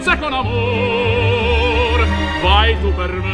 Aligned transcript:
dolcezza 0.00 0.16
con 0.16 0.32
amor. 0.32 2.08
Vai 2.42 2.74
tu 2.80 2.92
per 2.94 3.12
me. 3.12 3.28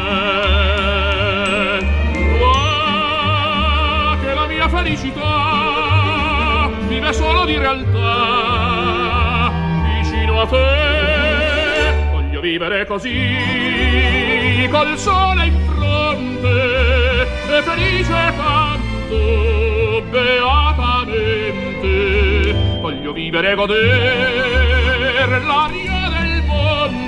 Va 2.40 4.16
che 4.22 4.34
la 4.34 4.46
mia 4.46 4.68
felicità 4.68 6.68
vive 6.88 7.12
solo 7.12 7.44
di 7.44 7.56
realtà. 7.56 9.52
Vicino 9.94 10.40
a 10.40 10.46
te 10.46 12.08
voglio 12.10 12.40
vivere 12.40 12.84
così 12.86 14.66
col 14.70 14.98
sole 14.98 15.46
in 15.46 15.56
fronte 15.68 17.28
e 17.48 17.62
felice 17.62 18.34
canto 18.36 20.02
beatamente. 20.10 22.54
Voglio 22.80 23.12
vivere 23.12 23.52
e 23.52 23.54
goder 23.54 25.44
l'aria 25.44 25.95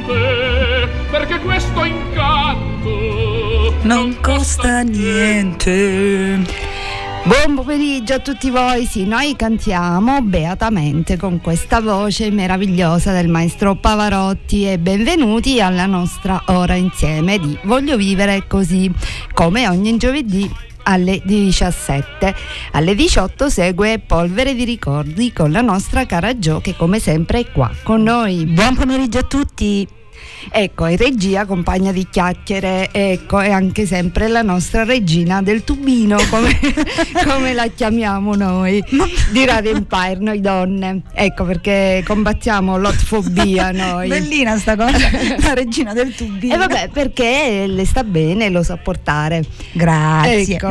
monte 0.09 0.89
perché 1.11 1.39
questo 1.41 1.85
incanto 1.85 3.75
non 3.83 4.17
costa 4.21 4.81
niente. 4.81 6.67
Buon 7.25 7.57
pomeriggio 7.57 8.15
a 8.15 8.19
tutti 8.21 8.49
voi, 8.49 8.87
sì, 8.87 9.05
noi 9.05 9.37
cantiamo 9.37 10.23
beatamente 10.23 11.19
con 11.19 11.43
questa 11.43 11.81
voce 11.81 12.31
meravigliosa 12.31 13.13
del 13.13 13.29
maestro 13.29 13.75
Pavarotti 13.75 14.67
e 14.67 14.79
benvenuti 14.79 15.61
alla 15.61 15.85
nostra 15.85 16.43
ora 16.47 16.75
insieme 16.75 17.39
di 17.39 17.59
Voglio 17.65 17.99
vivere 17.99 18.47
così, 18.47 18.91
come 19.35 19.69
ogni 19.69 19.99
giovedì 19.99 20.51
alle 20.85 21.21
17. 21.23 22.35
Alle 22.73 22.95
18 22.95 23.51
segue 23.51 23.99
Polvere 23.99 24.55
di 24.55 24.65
ricordi 24.65 25.31
con 25.33 25.53
la 25.53 25.61
nostra 25.61 26.07
cara 26.07 26.39
Gio 26.39 26.61
che 26.61 26.75
come 26.77 26.99
sempre 26.99 27.41
è 27.41 27.51
qua 27.51 27.71
con 27.83 28.03
noi. 28.03 28.47
Buon 28.47 28.75
pomeriggio 28.75 29.19
a 29.19 29.25
tutti. 29.25 29.98
Ecco, 30.51 30.87
in 30.87 30.97
regia 30.97 31.45
compagna 31.45 31.93
di 31.93 32.07
chiacchiere, 32.11 32.89
ecco, 32.93 33.41
è 33.41 33.51
anche 33.51 33.87
sempre 33.87 34.29
la 34.29 34.43
nostra 34.43 34.85
regina 34.85 35.43
del 35.43 35.65
tubino, 35.65 36.17
come, 36.31 36.59
come 37.27 37.53
la 37.53 37.67
chiamiamo 37.67 38.35
noi, 38.35 38.83
di 39.33 39.45
Radio 39.45 39.73
Empire, 39.73 40.19
noi 40.21 40.41
donne. 40.41 41.03
Ecco 41.13 41.45
perché 41.45 42.03
combattiamo 42.07 42.77
l'otfobia 42.77 43.71
noi. 43.73 44.09
Bellina 44.09 44.57
sta 44.59 44.77
cosa, 44.77 45.11
la 45.41 45.55
regina 45.55 45.93
del 45.93 46.15
tubino. 46.15 46.55
E 46.55 46.57
vabbè, 46.57 46.91
perché 46.93 47.67
le 47.67 47.85
sta 47.85 48.05
bene, 48.05 48.49
lo 48.49 48.63
sa 48.63 48.77
portare. 48.77 49.45
Grazie. 49.73 50.55
Ecco, 50.55 50.69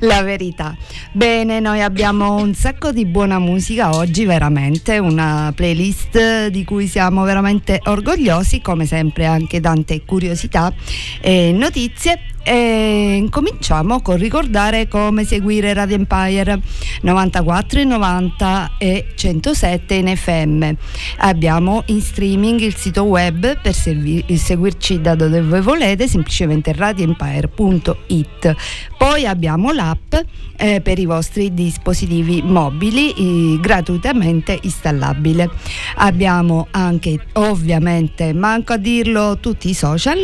la 0.00 0.22
verità. 0.22 0.76
Bene, 1.12 1.60
noi 1.60 1.80
abbiamo 1.82 2.36
un 2.36 2.54
sacco 2.54 2.92
di 2.92 3.06
buona 3.06 3.38
musica 3.38 3.94
oggi, 3.94 4.24
veramente, 4.24 4.98
una 4.98 5.52
playlist 5.54 6.48
di 6.48 6.64
cui 6.64 6.86
siamo 6.86 7.24
veramente 7.24 7.80
orgogliosi, 7.84 8.41
come 8.60 8.86
sempre 8.86 9.26
anche 9.26 9.60
tante 9.60 10.04
curiosità 10.04 10.72
e 11.20 11.52
notizie. 11.52 12.20
E 12.44 13.14
incominciamo 13.18 14.00
con 14.02 14.16
ricordare 14.16 14.88
come 14.88 15.24
seguire 15.24 15.72
Radio 15.72 15.94
Empire 15.94 16.60
94 17.02 17.84
90 17.84 18.72
e 18.78 19.06
107 19.14 19.94
in 19.94 20.16
FM. 20.16 20.70
Abbiamo 21.18 21.84
in 21.86 22.00
streaming 22.00 22.58
il 22.60 22.74
sito 22.74 23.04
web 23.04 23.60
per 23.60 23.74
servi- 23.74 24.24
seguirci 24.36 25.00
da 25.00 25.14
dove 25.14 25.40
voi 25.40 25.60
volete, 25.60 26.08
semplicemente 26.08 26.72
radioempire.it. 26.72 28.56
Poi 28.98 29.24
abbiamo 29.24 29.70
l'app 29.70 30.14
eh, 30.56 30.80
per 30.80 30.98
i 30.98 31.04
vostri 31.04 31.54
dispositivi 31.54 32.42
mobili 32.42 33.12
eh, 33.12 33.60
gratuitamente 33.60 34.58
installabile. 34.62 35.48
Abbiamo 35.96 36.66
anche 36.72 37.18
ovviamente, 37.34 38.32
manco 38.32 38.72
a 38.72 38.76
dirlo, 38.78 39.38
tutti 39.38 39.68
i 39.68 39.74
social 39.74 40.18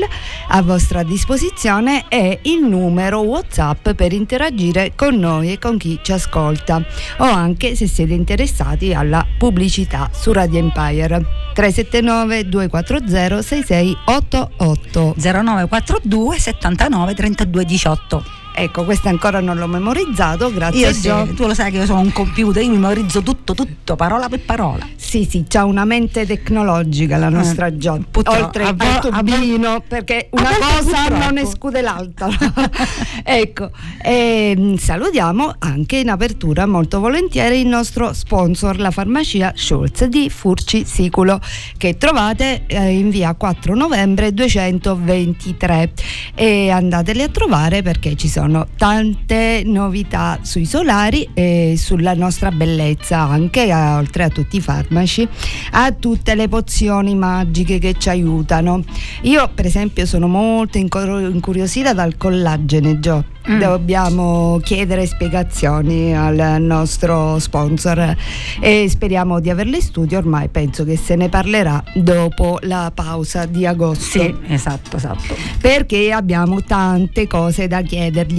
a 0.49 0.63
vostra 0.63 1.03
disposizione 1.05 2.07
e 2.09 2.41
il 2.43 2.63
numero 2.63 3.21
WhatsApp 3.21 3.91
per 3.91 4.13
interagire 4.13 4.93
con 4.95 5.17
noi 5.17 5.53
e 5.53 5.59
con 5.59 5.77
chi 5.77 5.99
ci 6.03 6.13
ascolta. 6.13 6.83
O 7.19 7.25
anche 7.25 7.75
se 7.75 7.87
siete 7.87 8.15
interessati 8.15 8.93
alla 8.95 9.27
pubblicità 9.39 10.11
su 10.13 10.33
Radio 10.33 10.59
Empire. 10.59 11.25
379 11.55 12.49
240 12.49 13.43
6688 13.43 15.15
0942 15.17 16.39
79 16.39 17.15
32 17.15 17.65
18. 17.65 18.38
Ecco, 18.61 18.83
questo 18.83 19.07
ancora 19.09 19.39
non 19.39 19.57
l'ho 19.57 19.69
memorizzato, 19.69 20.53
grazie 20.53 20.81
Io 20.81 20.89
a 20.89 21.25
Gio. 21.25 21.35
tu 21.35 21.47
lo 21.47 21.55
sai 21.55 21.71
che 21.71 21.77
io 21.77 21.87
sono 21.87 22.01
un 22.01 22.11
computer, 22.11 22.61
io 22.61 22.71
memorizzo 22.71 23.23
tutto, 23.23 23.55
tutto, 23.55 23.95
parola 23.95 24.29
per 24.29 24.41
parola. 24.41 24.85
Sì, 24.97 25.25
sì, 25.31 25.45
c'ha 25.47 25.65
una 25.65 25.85
mente 25.85 26.27
tecnologica 26.27 27.19
la 27.19 27.29
nostra 27.29 27.77
Gio. 27.77 28.03
purtroppo, 28.11 28.47
Oltre 28.47 28.65
a 28.65 29.23
tubino, 29.23 29.81
perché 29.87 30.27
una 30.33 30.51
cosa 30.59 31.03
purtroppo. 31.03 31.25
non 31.25 31.39
esclude 31.39 31.83
l'altra. 31.83 32.29
ecco, 33.23 33.71
ehm, 34.03 34.77
salutiamo 34.77 35.55
anche 35.61 35.99
in 35.99 36.09
apertura 36.09 36.67
molto 36.67 36.99
volentieri 36.99 37.61
il 37.61 37.69
nostro 37.69 38.13
sponsor, 38.13 38.81
la 38.81 38.91
farmacia 38.91 39.53
Schulz 39.55 40.05
di 40.07 40.29
Furci 40.31 40.85
Siculo, 40.85 41.41
che 41.77 41.97
trovate 41.97 42.65
eh, 42.67 42.91
in 42.91 43.11
via 43.11 43.35
4 43.35 43.77
novembre 43.77 44.35
223 44.35 45.93
e 46.35 46.71
andateli 46.71 47.23
a 47.23 47.29
trovare 47.29 47.83
perché 47.83 48.17
ci 48.17 48.27
sono 48.29 48.48
tante 48.77 49.63
novità 49.65 50.39
sui 50.43 50.65
solari 50.65 51.29
e 51.35 51.75
sulla 51.77 52.15
nostra 52.15 52.51
bellezza 52.51 53.19
anche 53.21 53.73
oltre 53.73 54.25
a 54.25 54.29
tutti 54.29 54.57
i 54.57 54.61
farmaci 54.61 55.27
a 55.73 55.93
tutte 55.93 56.35
le 56.35 56.49
pozioni 56.49 57.15
magiche 57.15 57.79
che 57.79 57.95
ci 57.99 58.09
aiutano 58.09 58.83
io 59.23 59.51
per 59.55 59.67
esempio 59.67 60.07
sono 60.07 60.27
molto 60.29 60.79
incur- 60.79 61.31
incuriosita 61.33 61.93
dal 61.93 62.17
collagene 62.17 62.99
Gio 63.01 63.25
Mm. 63.49 63.61
dobbiamo 63.61 64.61
chiedere 64.63 65.07
spiegazioni 65.07 66.15
al 66.15 66.61
nostro 66.61 67.39
sponsor 67.39 68.15
e 68.61 68.87
speriamo 68.91 69.41
di 69.41 69.49
averle 69.49 69.77
in 69.77 69.81
studio 69.83 70.19
ormai 70.19 70.49
penso 70.49 70.85
che 70.85 70.99
se 70.99 71.17
ne 71.17 71.31
parlerà 71.31 71.83
dopo 71.95 72.59
la 72.63 72.93
pausa 72.95 73.47
di 73.47 73.65
agosto 73.65 74.21
Sì, 74.21 74.35
esatto, 74.49 74.99
esatto. 74.99 75.35
perché 75.63 76.13
abbiamo 76.13 76.63
tante 76.63 77.27
cose 77.27 77.69
da 77.69 77.81
chiedergli. 77.81 78.38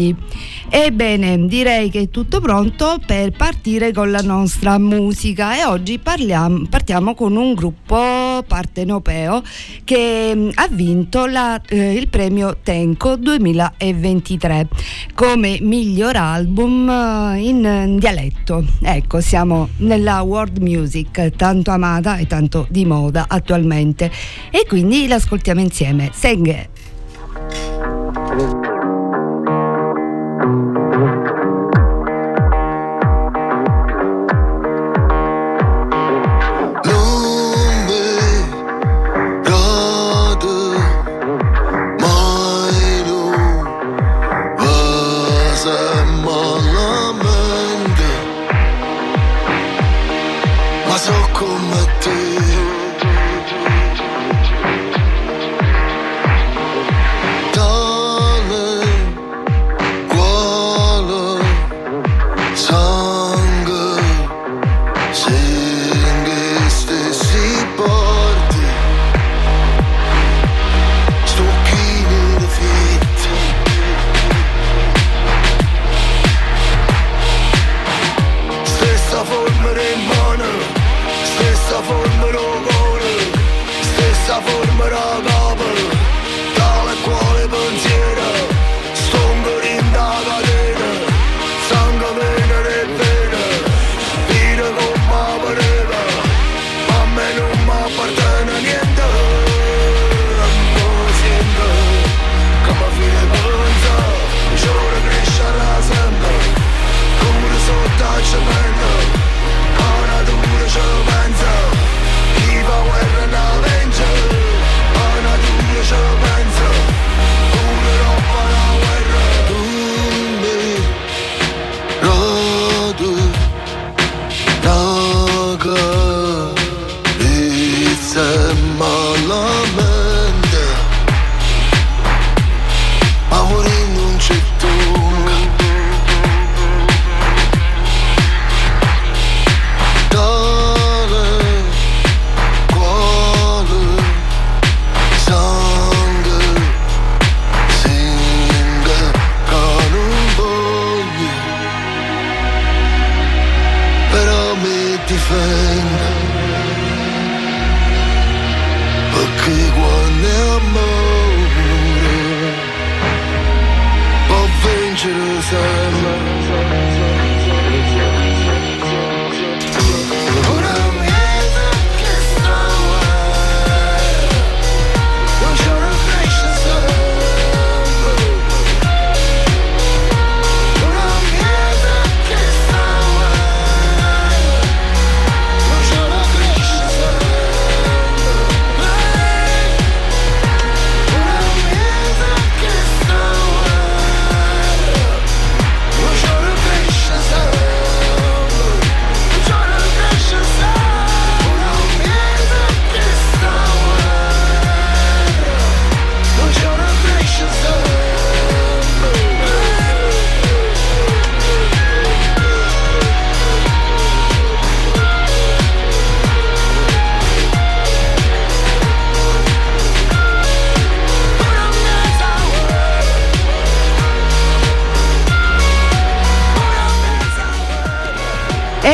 Ebbene, 0.69 1.45
direi 1.47 1.89
che 1.89 2.01
è 2.01 2.09
tutto 2.09 2.39
pronto 2.39 2.99
per 3.05 3.31
partire 3.31 3.91
con 3.91 4.11
la 4.11 4.21
nostra 4.21 4.77
musica 4.77 5.57
e 5.57 5.65
oggi 5.65 5.99
parliamo, 5.99 6.67
partiamo 6.69 7.15
con 7.15 7.35
un 7.35 7.53
gruppo 7.53 8.43
partenopeo 8.47 9.41
che 9.83 10.31
mm, 10.33 10.49
ha 10.53 10.67
vinto 10.69 11.25
la- 11.25 11.59
eh, 11.67 11.93
il 11.93 12.07
premio 12.07 12.57
Tenco 12.63 13.17
2023 13.17 14.67
come 15.13 15.57
miglior 15.61 16.15
album 16.15 16.89
eh, 16.89 17.39
in 17.39 17.97
dialetto. 17.99 18.63
Ecco, 18.81 19.19
siamo 19.19 19.69
nella 19.77 20.21
world 20.21 20.59
music 20.59 21.31
tanto 21.35 21.71
amata 21.71 22.17
e 22.17 22.27
tanto 22.27 22.67
di 22.69 22.85
moda 22.85 23.25
attualmente 23.27 24.09
e 24.49 24.65
quindi 24.67 25.07
l'ascoltiamo 25.07 25.59
insieme. 25.59 26.11
Senghe. 26.13 26.88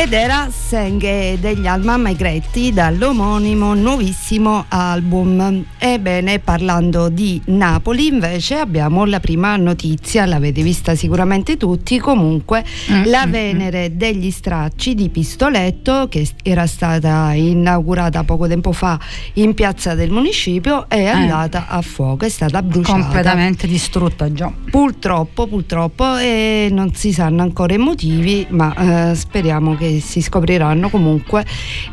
Ed 0.06 0.14
era 0.14 0.45
Senghe 0.66 1.38
degli 1.38 1.68
Alma 1.68 1.96
Maigretti 1.96 2.72
dall'omonimo 2.72 3.74
nuovissimo 3.74 4.64
album. 4.66 5.64
Ebbene, 5.78 6.40
parlando 6.40 7.08
di 7.08 7.40
Napoli, 7.44 8.08
invece 8.08 8.56
abbiamo 8.56 9.04
la 9.04 9.20
prima 9.20 9.54
notizia, 9.54 10.26
l'avete 10.26 10.62
vista 10.62 10.96
sicuramente 10.96 11.56
tutti, 11.56 12.00
comunque 12.00 12.64
mm-hmm. 12.90 13.04
la 13.08 13.26
Venere 13.28 13.96
degli 13.96 14.32
Stracci 14.32 14.96
di 14.96 15.08
Pistoletto 15.08 16.08
che 16.08 16.28
era 16.42 16.66
stata 16.66 17.32
inaugurata 17.32 18.24
poco 18.24 18.48
tempo 18.48 18.72
fa 18.72 18.98
in 19.34 19.54
piazza 19.54 19.94
del 19.94 20.10
municipio 20.10 20.88
è 20.88 20.96
eh. 20.96 21.06
andata 21.06 21.68
a 21.68 21.80
fuoco, 21.80 22.24
è 22.24 22.28
stata 22.28 22.60
bruciata. 22.60 23.02
Completamente 23.02 23.68
distrutta 23.68 24.32
già. 24.32 24.52
Purtroppo, 24.68 25.46
purtroppo 25.46 26.16
e 26.16 26.66
non 26.72 26.92
si 26.92 27.12
sanno 27.12 27.42
ancora 27.42 27.72
i 27.72 27.78
motivi, 27.78 28.44
ma 28.50 29.10
eh, 29.10 29.14
speriamo 29.14 29.76
che 29.76 30.00
si 30.00 30.20
scopriranno 30.20 30.54
comunque. 30.90 31.44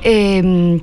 E, 0.02 0.38
ehm, 0.38 0.82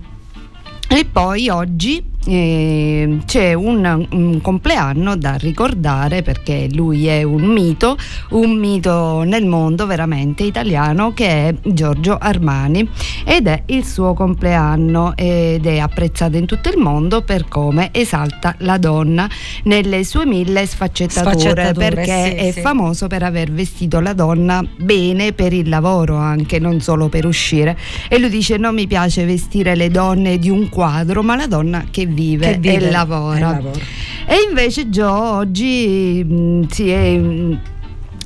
e 0.88 1.05
poi 1.05 1.49
oggi 1.49 2.10
eh, 2.26 3.19
c'è 3.25 3.55
un, 3.55 4.06
un, 4.11 4.40
compleanno 4.40 5.17
da 5.17 5.34
ricordare 5.34 6.22
perché 6.22 6.69
lui 6.72 7.06
è 7.06 7.22
un 7.22 7.44
mito, 7.44 7.96
un 8.31 8.58
mito 8.58 9.22
nel 9.22 9.46
mondo 9.46 9.87
veramente 9.87 10.43
italiano 10.43 11.12
che 11.14 11.49
è 11.49 11.55
Giorgio 11.62 12.19
Armani 12.19 12.88
ed 13.25 13.46
è 13.46 13.62
il 13.67 13.84
suo 13.84 14.14
compleanno 14.14 15.17
ed 15.17 15.67
è 15.67 15.78
apprezzato 15.78 16.37
in 16.37 16.46
tutto 16.46 16.69
il 16.69 16.78
mondo 16.78 17.22
per 17.22 17.49
come 17.49 17.88
esalta 17.93 18.55
la 18.58 18.76
donna 18.76 19.28
nelle 19.64 20.05
sue 20.05 20.26
mille 20.26 20.67
sfaccettature, 20.67 21.37
sfaccettature 21.37 21.94
perché 21.94 22.37
sì, 22.38 22.46
è 22.49 22.52
sì. 22.52 22.61
famoso 22.61 23.06
per 23.06 23.22
aver 23.22 23.50
vestito 23.50 24.00
la 24.00 24.12
donna 24.12 24.62
bene 24.76 25.32
per 25.32 25.52
il 25.52 25.69
lavoro 25.69 26.17
anche, 26.17 26.58
non 26.58 26.81
solo 26.81 27.08
per 27.08 27.25
uscire. 27.25 27.76
E 28.08 28.19
lui 28.19 28.28
dice 28.28 28.56
non 28.56 28.75
mi 28.75 28.87
piace 28.87 29.25
vestire 29.25 29.75
le 29.75 29.90
donne 29.90 30.38
di 30.38 30.50
un 30.50 30.69
quadro, 30.69 31.22
ma 31.22 31.37
la 31.37 31.46
donna 31.46 31.84
che 31.90 32.06
vive, 32.11 32.59
vive 32.59 32.87
e, 32.87 32.91
lavora. 32.91 33.37
e 33.37 33.41
lavora. 33.41 33.81
E 34.27 34.35
invece 34.49 34.89
Joe 34.89 35.11
oggi 35.11 36.25
mh, 36.25 36.67
si 36.69 36.91
è 36.91 37.17
mh, 37.17 37.61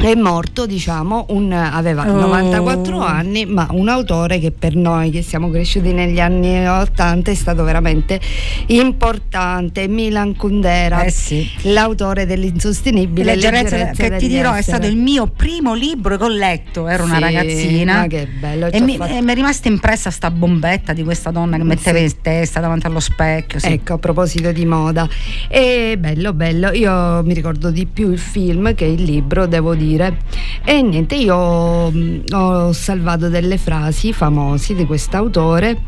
è 0.01 0.15
morto, 0.15 0.67
diciamo, 0.67 1.27
un, 1.31 1.53
aveva 1.53 2.03
oh. 2.07 2.21
94 2.21 2.99
anni, 2.99 3.47
ma 3.47 3.69
un 3.71 3.89
autore 3.89 4.39
che 4.39 4.51
per 4.51 4.75
noi 4.75 5.11
che 5.11 5.23
siamo 5.23 5.51
cresciuti 5.51 5.93
negli 5.93 6.21
anni 6.21 6.67
80 6.67 7.31
è 7.31 7.35
stato 7.35 7.65
veramente 7.65 8.21
importante, 8.67 9.89
Milan 9.89 10.37
Kundera, 10.37 11.05
eh 11.05 11.11
sì. 11.11 11.49
l'autore 11.63 12.27
dell'insostenibile 12.27 13.35
leggerezza, 13.35 13.77
leggerezza 13.77 14.09
che 14.09 14.17
ti 14.17 14.29
dirò 14.29 14.51
essere. 14.51 14.59
è 14.59 14.63
stato 14.63 14.87
il 14.87 14.97
mio 14.97 15.27
primo 15.27 15.75
libro 15.75 16.17
che 16.17 16.25
ho 16.25 16.29
letto, 16.29 16.87
ero 16.89 17.05
una 17.05 17.15
sì, 17.15 17.21
ragazzina 17.21 17.95
ma 18.01 18.07
che 18.07 18.27
bello, 18.27 18.67
e 18.67 18.81
mi, 18.81 18.97
fatto... 18.97 19.13
e 19.13 19.23
mi, 19.23 19.31
è 19.31 19.35
rimasta 19.35 19.69
impressa 19.69 20.11
sta 20.11 20.31
bombetta 20.31 20.93
di 20.93 21.03
questa 21.03 21.31
donna 21.31 21.57
che 21.57 21.65
metteva 21.65 21.99
sì. 21.99 22.05
in 22.05 22.13
testa 22.21 22.61
davanti 22.61 22.87
allo 22.87 23.01
specchio. 23.01 23.59
Sì. 23.59 23.69
Ecco, 23.69 23.95
a 23.95 23.99
proposito 23.99 24.53
di 24.53 24.67
moda, 24.67 25.09
è 25.49 25.95
bello, 25.99 26.33
bello, 26.35 26.73
io 26.73 27.23
mi 27.23 27.33
ricordo 27.33 27.71
di 27.71 27.87
più 27.87 28.11
il 28.11 28.19
film 28.19 28.75
che 28.75 28.85
il 28.85 29.03
libro, 29.03 29.47
devo 29.47 29.75
dire 29.75 29.84
dire. 29.85 30.19
E 30.65 30.83
niente, 30.83 31.15
io 31.15 31.91
mm, 31.91 32.19
ho 32.33 32.73
salvato 32.73 33.29
delle 33.29 33.59
frasi 33.59 34.13
famose 34.13 34.75
di 34.75 34.85
quest'autore, 34.85 35.83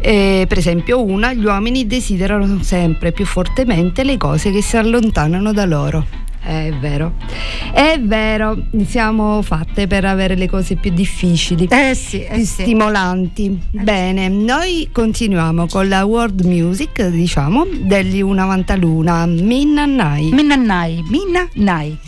eh, 0.00 0.44
per 0.48 0.58
esempio 0.58 1.02
una, 1.02 1.32
gli 1.32 1.44
uomini 1.44 1.86
desiderano 1.86 2.62
sempre 2.62 3.12
più 3.12 3.24
fortemente 3.24 4.04
le 4.04 4.16
cose 4.16 4.50
che 4.50 4.62
si 4.62 4.76
allontanano 4.76 5.52
da 5.52 5.64
loro. 5.64 6.26
È 6.40 6.72
vero, 6.80 7.14
è 7.74 8.00
vero, 8.00 8.56
siamo 8.86 9.42
fatte 9.42 9.86
per 9.86 10.04
avere 10.04 10.34
le 10.34 10.48
cose 10.48 10.76
più 10.76 10.92
difficili, 10.92 11.66
eh 11.68 11.94
sì, 11.94 12.22
eh 12.22 12.36
più 12.36 12.44
sì. 12.44 12.62
stimolanti. 12.62 13.60
Eh 13.72 13.82
Bene, 13.82 14.28
noi 14.28 14.88
continuiamo 14.90 15.66
con 15.66 15.88
la 15.88 16.04
world 16.04 16.40
music, 16.46 17.06
diciamo, 17.08 17.66
degli 17.82 18.22
Una 18.22 18.46
Vantaluna, 18.46 19.26
Minna 19.26 19.84
Nai. 19.84 20.30
Minna 20.30 20.54
Nai, 20.54 21.04
Minna 21.10 21.46
Nai. 21.54 21.98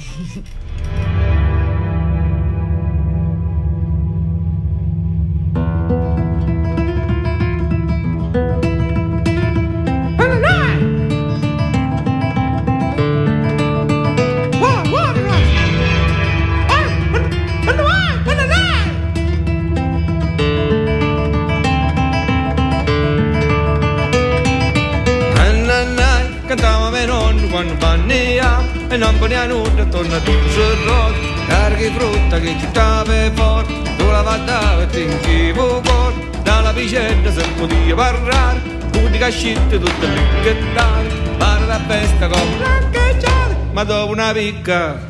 Tutte 39.30 40.08
le 40.08 40.20
picchettare 40.42 41.06
pare 41.38 41.64
la 41.66 41.78
festa 41.86 42.26
come 42.26 42.58
rancheggiare 42.58 43.56
ma 43.70 43.84
dopo 43.84 44.10
una 44.10 44.32
picca 44.32 45.06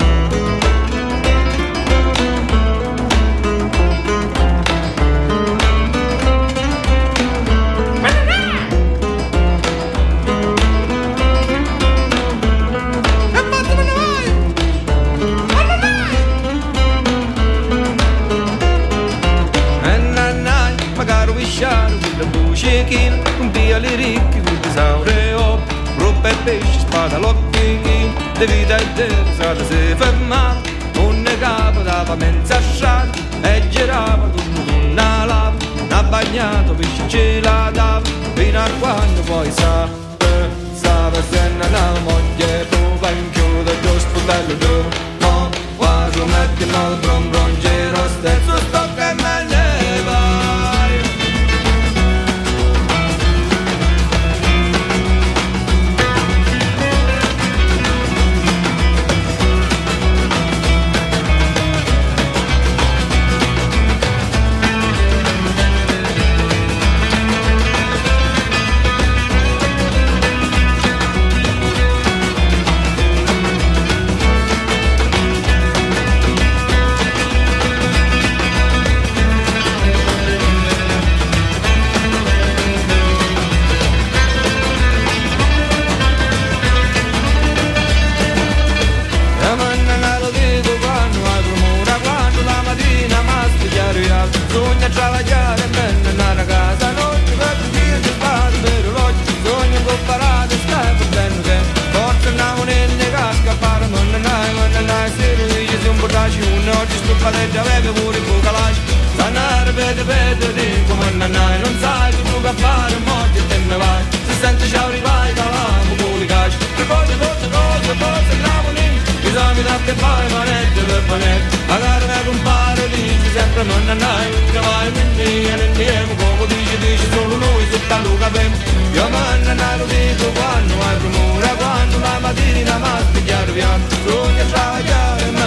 vede 110.04 110.46
vede 110.46 110.52
di 110.52 110.84
come 110.88 111.10
nannai 111.10 111.60
Non 111.60 111.76
sai 111.80 112.10
che 112.10 112.22
tu 112.22 112.40
fare 112.40 112.96
morti 113.04 113.38
e 113.38 113.46
te 113.46 113.56
ne 113.58 113.76
vai. 113.76 114.02
Se 114.26 114.34
sente 114.40 114.66
ciao 114.68 114.90
rivai 114.90 115.32
calamo 115.32 115.94
con 115.96 116.22
i 116.22 116.26
caci 116.26 116.56
Per 116.76 116.86
cose 116.86 117.16
cose 117.18 117.48
cose 117.48 117.92
cose 117.98 118.32
gravo 118.40 118.70
lì. 118.72 118.88
Bisogna 119.22 119.62
da 119.62 119.76
che 119.84 119.92
fare 119.92 120.28
manette 120.28 120.80
per 120.82 121.02
panette 121.06 121.56
Magari 121.66 122.06
me 122.06 122.24
compare 122.24 122.86
lì 122.86 123.08
si 123.22 123.30
sente 123.32 123.38
sempre 123.40 123.62
mannanai 123.64 124.30
Che 124.52 124.60
vai 124.60 124.92
quindi 124.92 125.22
e 125.22 125.66
insieme 125.68 126.14
come 126.16 126.46
dici 126.46 126.76
dici 126.78 127.06
solo 127.12 127.36
noi 127.36 127.66
sotto 127.70 127.96
lo 128.02 128.16
capem. 128.18 128.52
Io 128.92 129.08
mannanai 129.08 129.78
lo 129.78 129.84
dico 129.84 130.26
quando 130.32 130.74
hai 130.82 130.96
premura 130.96 131.48
Quando 131.54 131.98
la 131.98 132.18
mattina 132.20 132.78
mi 132.78 133.04
spigliare 133.08 133.52
piano 133.52 133.84
Sogno 134.04 134.42
a 134.42 134.46
travagliare 134.46 135.39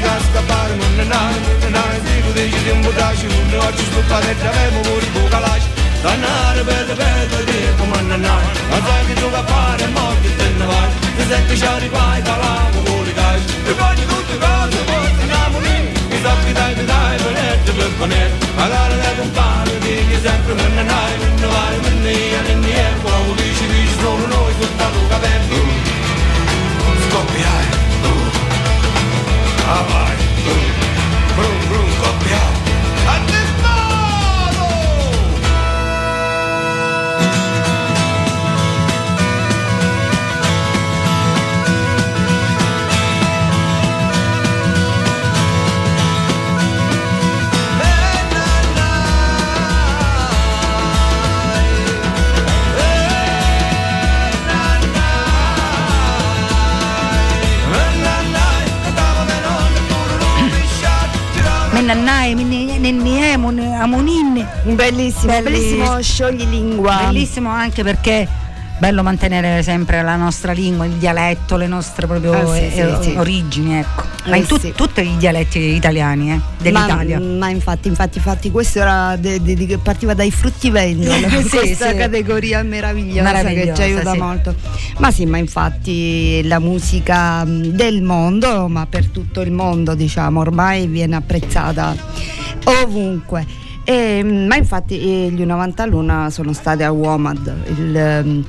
mica 0.00 0.18
scappare 0.30 0.74
mannanai 0.74 1.36
Mannanai 1.60 2.00
dico 2.00 2.30
dici 2.32 2.62
di 2.62 2.70
un 2.70 2.80
buttaci 2.80 3.26
Oggi 3.56 3.84
sto 3.84 4.02
padre 4.08 4.34
avevo 4.40 4.80
pure 4.80 5.04
il 5.04 5.10
bucalaci 5.10 5.68
Danare 6.02 6.62
belle 6.62 6.94
belle 6.94 7.44
di 7.44 7.58
comanda 7.76 8.16
nai 8.16 8.44
Ma 8.70 8.78
sai 8.86 9.06
che 9.06 9.14
gioca 9.14 9.38
a 9.38 9.44
fare 9.44 9.86
morti 9.88 10.36
te 10.36 10.48
ne 10.58 10.64
vai 10.64 10.88
Ti 11.16 11.24
senti 11.28 11.56
ci 11.56 11.64
arrivai 11.64 12.22
calamo 12.22 12.80
con 12.82 13.06
i 13.06 13.12
gai 13.12 13.40
E 13.66 13.72
poi 13.72 13.94
di 13.96 14.06
tutte 14.06 14.38
cose 14.38 14.76
poi 14.88 15.06
andiamo 15.20 15.58
lì 15.60 15.78
Mi 16.08 16.18
sa 16.22 16.32
che 16.44 16.52
dai 16.52 16.74
ti 16.74 16.84
dai 16.84 17.16
venette 17.18 17.72
per 17.72 17.90
ponere 17.98 18.32
Magari 18.56 18.94
le 18.96 19.12
compare 19.18 19.78
digli 19.78 20.18
sempre 20.22 20.54
me 20.54 20.68
ne 20.68 20.82
nai 20.82 21.18
Me 21.18 21.28
ne 21.40 21.46
vai 21.46 21.76
me 21.84 21.90
ne 22.04 22.12
ia 22.12 22.40
ne 22.46 22.54
ne 22.54 22.72
e 22.88 22.92
Quando 23.02 23.32
dici 23.34 23.66
dici 23.66 23.94
solo 24.00 24.26
noi 24.26 24.52
tutta 24.58 24.88
luca 24.88 25.20
vento 27.10 27.16
Scoppiai 27.16 27.66
Ah 29.66 29.82
vai 29.88 30.16
Brum 31.34 31.68
brum 31.68 31.88
scoppiai 31.96 32.59
Mennannai, 61.94 62.34
Nenniemo, 62.78 63.48
Amonin. 63.48 64.46
Bellissimo, 64.62 65.32
Belli- 65.32 65.42
bellissimo 65.42 66.00
scioglilingua. 66.00 67.06
Bellissimo 67.06 67.50
anche 67.50 67.82
perché 67.82 68.28
bello 68.80 69.02
mantenere 69.02 69.62
sempre 69.62 70.02
la 70.02 70.16
nostra 70.16 70.52
lingua, 70.52 70.86
il 70.86 70.92
dialetto, 70.92 71.56
le 71.56 71.66
nostre 71.66 72.06
proprio 72.06 72.32
Ah, 72.32 72.54
sì, 72.54 72.60
eh, 72.62 72.96
sì. 73.02 73.14
origini, 73.18 73.74
ecco. 73.78 74.04
Ma 74.24 74.36
Eh, 74.36 74.38
in 74.38 74.46
sì. 74.46 74.72
tutti 74.74 75.02
i 75.02 75.16
dialetti 75.18 75.58
italiani, 75.58 76.32
eh, 76.32 76.40
dell'Italia. 76.62 77.18
Ma, 77.20 77.26
ma 77.26 77.48
infatti, 77.50 77.88
infatti, 77.88 78.16
infatti, 78.16 78.50
questo 78.50 78.78
era 78.80 79.16
de- 79.16 79.42
de- 79.42 79.54
de- 79.54 79.78
partiva 79.78 80.14
dai 80.14 80.30
fruttivendoli, 80.30 81.22
questa 81.50 81.94
categoria 81.94 82.62
meravigliosa, 82.62 83.22
Meravigliosa, 83.22 83.66
che 83.70 83.74
ci 83.76 83.82
aiuta 83.82 84.14
molto. 84.14 84.54
Ma 84.98 85.10
sì, 85.10 85.26
ma 85.26 85.36
infatti 85.36 86.40
la 86.44 86.58
musica 86.58 87.44
mh, 87.44 87.60
del 87.72 88.00
mondo, 88.02 88.66
ma 88.68 88.86
per 88.86 89.08
tutto 89.08 89.42
il 89.42 89.52
mondo, 89.52 89.94
diciamo, 89.94 90.40
ormai 90.40 90.86
viene 90.86 91.16
apprezzata 91.16 91.94
ovunque. 92.64 93.46
E, 93.84 94.22
mh, 94.22 94.46
ma 94.46 94.56
infatti 94.56 95.00
eh, 95.00 95.30
gli 95.30 95.44
90 95.44 95.84
Luna 95.86 96.30
sono 96.30 96.52
stati 96.52 96.82
a 96.82 96.92
WOMAD, 96.92 97.54
il, 97.66 98.24
mh, 98.24 98.44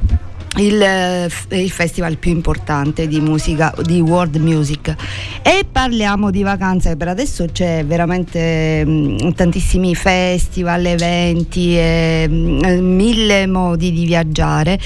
il, 0.58 0.82
eh, 0.82 1.30
il 1.50 1.72
festival 1.72 2.18
più 2.18 2.32
importante 2.32 3.08
di 3.08 3.22
musica 3.22 3.74
di 3.84 4.02
world 4.02 4.36
music. 4.36 4.96
E 5.42 5.66
parliamo 5.70 6.30
di 6.30 6.44
vacanze 6.44 6.98
per 6.98 7.08
adesso 7.08 7.46
c'è 7.52 7.86
veramente 7.86 8.84
mh, 8.86 9.34
tantissimi 9.34 9.96
festival 9.96 10.86
eventi 10.86 11.78
e, 11.78 12.28
mh, 12.28 12.80
mille 12.80 13.48
modi 13.48 13.92
di 13.94 14.06
viaggiare. 14.06 14.80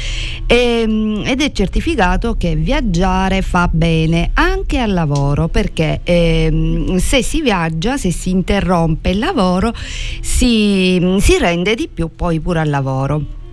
E, 0.46 0.86
mh, 0.86 1.24
ed 1.26 1.42
è 1.42 1.52
certificato 1.52 2.36
che 2.36 2.56
viaggiare 2.56 3.42
fa 3.42 3.68
bene 3.72 4.32
anche 4.34 4.80
al 4.80 4.94
lavoro 4.94 5.48
perché 5.48 6.02
ehm, 6.04 6.98
se 6.98 7.24
si 7.24 7.42
viaggia 7.42 7.98
se 7.98 8.12
si 8.12 8.30
interrompe 8.30 9.10
il 9.10 9.20
lavoro 9.20 9.74
si, 10.22 11.18
si 11.20 11.38
rende 11.38 11.76
di 11.76 11.90
più 11.92 12.10
poi 12.16 12.40
pure 12.40 12.60
al 12.60 12.70
lavoro 12.70 13.44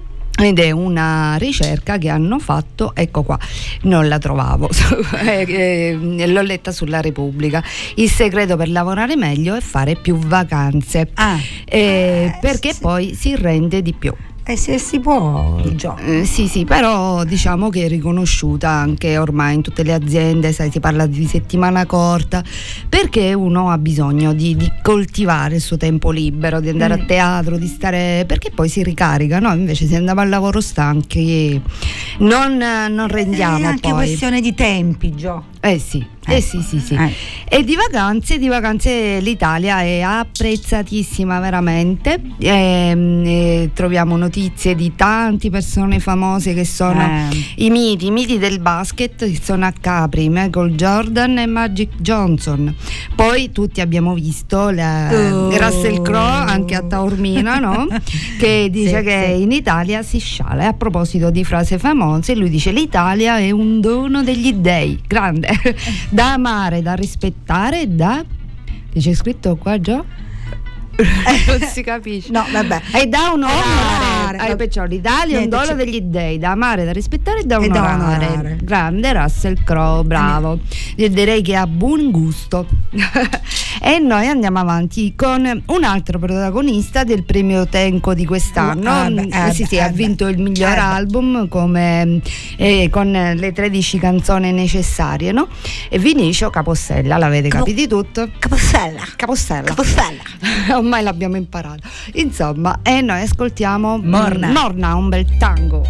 ed 0.44 0.58
è 0.58 0.70
una 0.70 1.36
ricerca 1.36 1.98
che 1.98 2.08
hanno 2.08 2.38
fatto, 2.38 2.92
ecco 2.94 3.22
qua, 3.22 3.38
non 3.82 4.08
la 4.08 4.18
trovavo, 4.18 4.68
eh, 5.24 5.44
eh, 5.48 6.26
l'ho 6.26 6.42
letta 6.42 6.72
sulla 6.72 7.00
Repubblica. 7.00 7.62
Il 7.96 8.10
segreto 8.10 8.56
per 8.56 8.68
lavorare 8.68 9.16
meglio 9.16 9.54
è 9.54 9.60
fare 9.60 9.96
più 9.96 10.16
vacanze, 10.16 11.08
Ah, 11.14 11.38
eh, 11.64 11.78
eh, 11.78 12.38
perché 12.40 12.72
sì. 12.72 12.80
poi 12.80 13.14
si 13.14 13.36
rende 13.36 13.82
di 13.82 13.92
più. 13.92 14.12
E 14.44 14.56
se 14.56 14.78
si 14.78 14.98
può. 15.00 15.60
Eh, 16.04 16.24
sì, 16.24 16.48
sì, 16.48 16.64
però 16.64 17.24
diciamo 17.24 17.68
che 17.68 17.84
è 17.84 17.88
riconosciuta 17.88 18.68
anche 18.68 19.16
ormai 19.18 19.54
in 19.54 19.62
tutte 19.62 19.82
le 19.82 19.92
aziende, 19.92 20.52
sai, 20.52 20.70
si 20.70 20.80
parla 20.80 21.06
di 21.06 21.26
settimana 21.26 21.86
corta, 21.86 22.42
perché 22.88 23.32
uno 23.34 23.70
ha 23.70 23.78
bisogno 23.78 24.32
di, 24.32 24.56
di 24.56 24.70
coltivare 24.82 25.56
il 25.56 25.60
suo 25.60 25.76
tempo 25.76 26.10
libero, 26.10 26.60
di 26.60 26.68
andare 26.68 26.96
Mm. 26.96 27.00
a 27.00 27.04
teatro, 27.04 27.56
di 27.58 27.66
stare, 27.66 28.24
perché 28.26 28.50
poi 28.50 28.68
si 28.68 28.82
ricarica, 28.82 29.38
no? 29.38 29.52
Invece 29.54 29.86
se 29.86 29.96
andiamo 29.96 30.20
al 30.20 30.28
lavoro 30.28 30.60
stanchi 30.60 31.60
non, 32.18 32.56
non 32.56 33.08
rendiamo 33.08 33.58
è 33.58 33.64
anche 33.64 33.88
poi. 33.90 34.06
questione 34.06 34.40
di 34.40 34.54
tempi, 34.54 35.14
Gio. 35.14 35.44
Eh 35.60 35.78
sì, 35.78 36.04
eh, 36.26 36.36
Eh. 36.36 36.40
sì, 36.40 36.60
sì, 36.62 36.78
sì. 36.80 36.94
Eh. 36.94 37.12
E 37.48 37.64
di 37.64 37.74
vacanze, 37.76 38.38
di 38.38 38.48
vacanze 38.48 39.18
l'Italia 39.20 39.80
è 39.82 40.00
apprezzatissima 40.00 41.40
veramente. 41.40 42.20
Ehm, 42.38 43.22
eh, 43.24 43.70
troviamo 43.74 44.16
notizie 44.16 44.74
di 44.74 44.92
tante 44.94 45.50
persone 45.50 45.98
famose 45.98 46.54
che 46.54 46.64
sono 46.64 47.00
Eh. 47.02 47.64
i 47.64 47.70
miti, 47.70 48.06
i 48.06 48.10
miti 48.10 48.38
del 48.38 48.60
basket 48.60 49.16
che 49.30 49.38
sono 49.42 49.66
a 49.66 49.72
Capri, 49.78 50.28
Michael 50.28 50.74
Jordan 50.74 51.38
e 51.38 51.46
Magic 51.46 51.90
Johnson. 51.98 52.74
Poi 53.14 53.50
tutti 53.52 53.80
abbiamo 53.80 54.14
visto 54.14 54.70
la, 54.70 55.10
Oh. 55.12 55.56
Russell 55.56 56.02
Crowe 56.02 56.50
anche 56.50 56.74
a 56.74 56.82
Taormina, 56.82 57.58
no? 57.58 57.86
che 58.38 58.68
dice 58.70 58.98
Sì, 58.98 59.04
che 59.04 59.32
sì. 59.36 59.42
in 59.42 59.52
Italia 59.52 60.02
si 60.02 60.18
sciala. 60.18 60.62
E 60.62 60.66
a 60.66 60.72
proposito 60.72 61.30
di 61.30 61.44
frasi 61.44 61.78
famose, 61.78 62.34
lui 62.34 62.48
dice 62.50 62.70
l'Italia 62.72 63.38
è 63.38 63.50
un 63.50 63.80
dono 63.80 64.22
degli 64.22 64.52
dei, 64.54 65.00
grande, 65.06 65.48
da 66.12 66.34
amare, 66.34 66.82
da 66.82 66.94
rispettare, 66.94 67.94
da... 67.94 68.22
C'è 68.94 69.14
scritto 69.14 69.56
qua 69.56 69.80
già? 69.80 70.04
Non 71.46 71.60
si 71.68 71.82
capisce. 71.82 72.30
No, 72.30 72.44
vabbè. 72.50 72.80
E 72.94 73.06
da 73.06 73.32
onorare. 73.32 74.50
Eh, 74.50 74.56
perciò 74.56 74.84
l'Italia 74.84 75.38
è 75.38 75.42
un 75.42 75.48
dono 75.48 75.74
degli 75.74 76.00
dei, 76.00 76.38
da 76.38 76.50
amare, 76.50 76.84
da 76.84 76.92
rispettare 76.92 77.40
e 77.40 77.44
da 77.44 77.58
onorare. 77.58 78.26
onorare. 78.26 78.58
Grande 78.62 79.12
Russell 79.12 79.62
Crowe, 79.64 80.04
bravo. 80.04 80.58
Io 80.96 81.08
direi 81.08 81.42
che 81.42 81.56
ha 81.56 81.66
buon 81.66 82.10
gusto. 82.10 82.66
e 83.82 83.98
noi 83.98 84.26
andiamo 84.28 84.58
avanti 84.58 85.14
con 85.14 85.62
un 85.66 85.84
altro 85.84 86.18
protagonista 86.18 87.04
del 87.04 87.24
premio 87.24 87.66
Tenco 87.66 88.14
di 88.14 88.24
quest'anno. 88.26 88.90
Ah, 88.90 89.10
beh, 89.10 89.48
eh 89.48 89.52
sì, 89.52 89.64
sì, 89.64 89.76
eh 89.76 89.80
ha 89.80 89.88
vinto 89.88 90.26
il 90.28 90.38
miglior 90.38 90.74
Eh 90.74 90.78
album 90.78 91.48
come, 91.48 92.20
eh, 92.56 92.88
con 92.90 93.10
le 93.10 93.52
13 93.52 93.98
canzoni 93.98 94.52
necessarie, 94.52 95.32
no? 95.32 95.48
E 95.88 95.98
Vinicio 95.98 96.50
Capossella, 96.50 97.16
l'avete 97.16 97.48
Capo- 97.48 97.64
capito 97.64 98.02
tutto? 98.02 98.28
Capossella. 98.38 99.02
Capossella. 99.16 99.62
Capossella. 99.62 100.22
Ormai 100.82 101.04
l'abbiamo 101.04 101.36
imparato. 101.36 101.86
Insomma, 102.14 102.80
e 102.82 103.00
noi 103.00 103.22
ascoltiamo 103.22 104.00
Morna. 104.02 104.48
Morna, 104.48 104.96
un 104.96 105.08
bel 105.08 105.36
tango. 105.38 105.84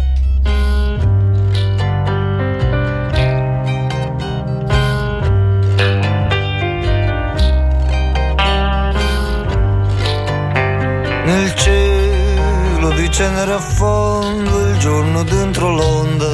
Nel 11.25 11.55
cielo 11.55 12.91
di 12.91 13.09
cenere 13.09 13.53
a 13.53 13.59
fondo 13.59 14.67
il 14.67 14.77
giorno 14.77 15.23
dentro 15.23 15.69
l'onda 15.69 16.31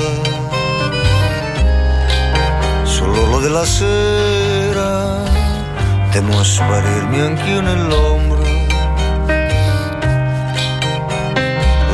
Sull'orlo 2.83 3.39
della 3.39 3.65
sera 3.65 5.23
temo 6.09 6.39
a 6.39 6.43
sparirmi 6.43 7.19
anch'io 7.21 7.61
nell'ombra 7.61 8.38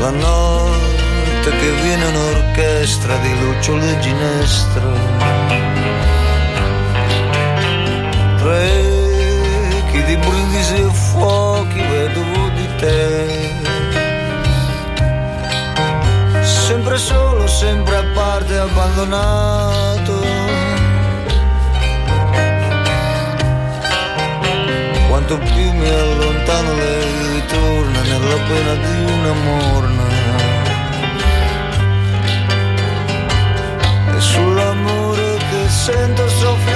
La 0.06 0.12
notte 0.12 1.50
che 1.50 1.72
viene 1.82 2.06
un'orchestra 2.06 3.18
di 3.18 3.40
lucciole 3.40 3.92
e 3.92 4.00
ginestra 4.02 4.84
Tra 8.38 8.64
echi 8.66 10.04
di 10.04 10.16
brindisi 10.18 10.76
e 10.76 10.90
fuochi 10.92 11.82
vedovo 11.82 12.50
di 12.50 12.68
te 12.78 13.54
Sempre 16.44 16.98
solo, 17.00 17.48
sempre 17.48 17.96
a 17.96 18.04
parte 18.14 18.58
abbandonato. 18.58 20.15
Quanto 25.28 25.44
più 25.44 25.72
mi 25.74 25.88
allontano 25.88 26.76
lei 26.76 27.34
ritorna 27.34 28.02
nella 28.02 28.38
pena 28.48 28.76
di 28.76 29.12
una 29.12 29.34
morna. 29.34 30.04
E 34.16 34.20
sull'amore 34.20 35.38
che 35.50 35.68
sento 35.68 36.30
soffia 36.30 36.75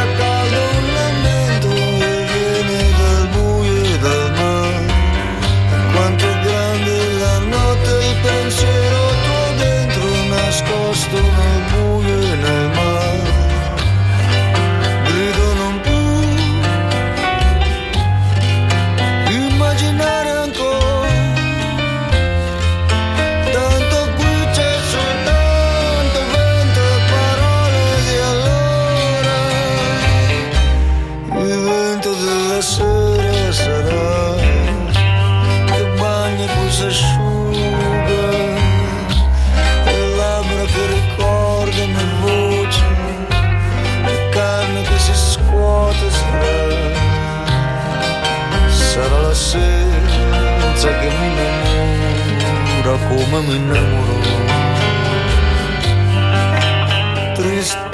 come 53.39 53.54
mi 53.54 53.56
innamoro 53.56 54.19
tristezza 57.36 57.88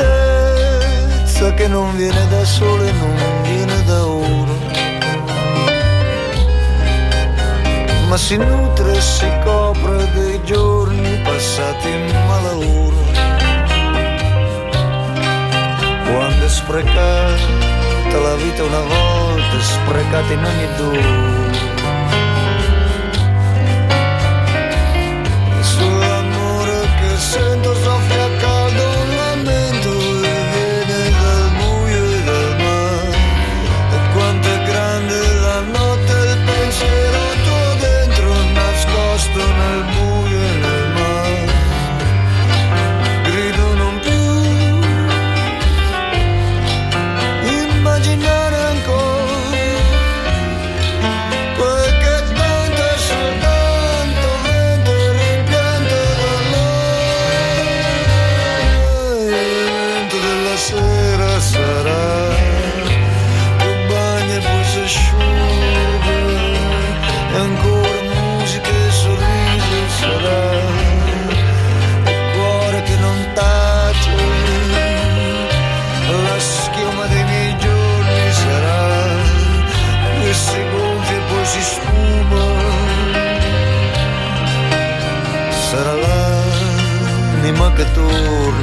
che 1.53 1.67
non 1.67 1.95
viene 1.95 2.27
da 2.29 2.43
sole 2.43 2.91
non 2.91 3.15
viene 3.43 3.83
da 3.83 4.05
ora 4.07 4.53
ma 8.09 8.17
si 8.17 8.37
nutre 8.37 8.95
e 8.95 9.01
si 9.01 9.29
copre 9.43 10.09
dei 10.13 10.43
giorni 10.43 11.19
passati 11.23 11.89
in 11.89 12.05
malaugurio. 12.27 13.03
Quando 16.05 16.45
è 16.45 16.49
sprecata 16.49 18.19
la 18.19 18.35
vita 18.35 18.63
una 18.63 18.81
volta, 18.81 19.59
sprecata 19.59 20.33
in 20.33 20.43
ogni 20.45 20.67
dove. 20.77 21.74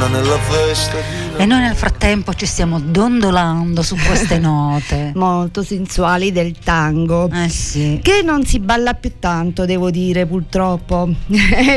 Nella 0.09 0.39
festa 0.39 1.22
E 1.35 1.47
noi 1.47 1.61
nel 1.61 1.75
frattempo 1.75 2.35
ci 2.35 2.47
stiamo 2.47 2.79
dondolando 2.79 3.83
su 3.83 3.97
queste 3.97 4.39
note. 4.41 5.13
Molto 5.17 5.63
sensuali 5.63 6.31
del 6.31 6.57
tango. 6.63 7.29
Eh 7.33 7.49
sì. 7.49 7.99
Che 8.01 8.23
non 8.23 8.45
si 8.45 8.61
balla 8.61 8.95
più 8.95 9.15
tanto, 9.19 9.65
devo 9.65 9.91
dire, 9.91 10.25
purtroppo. 10.27 11.09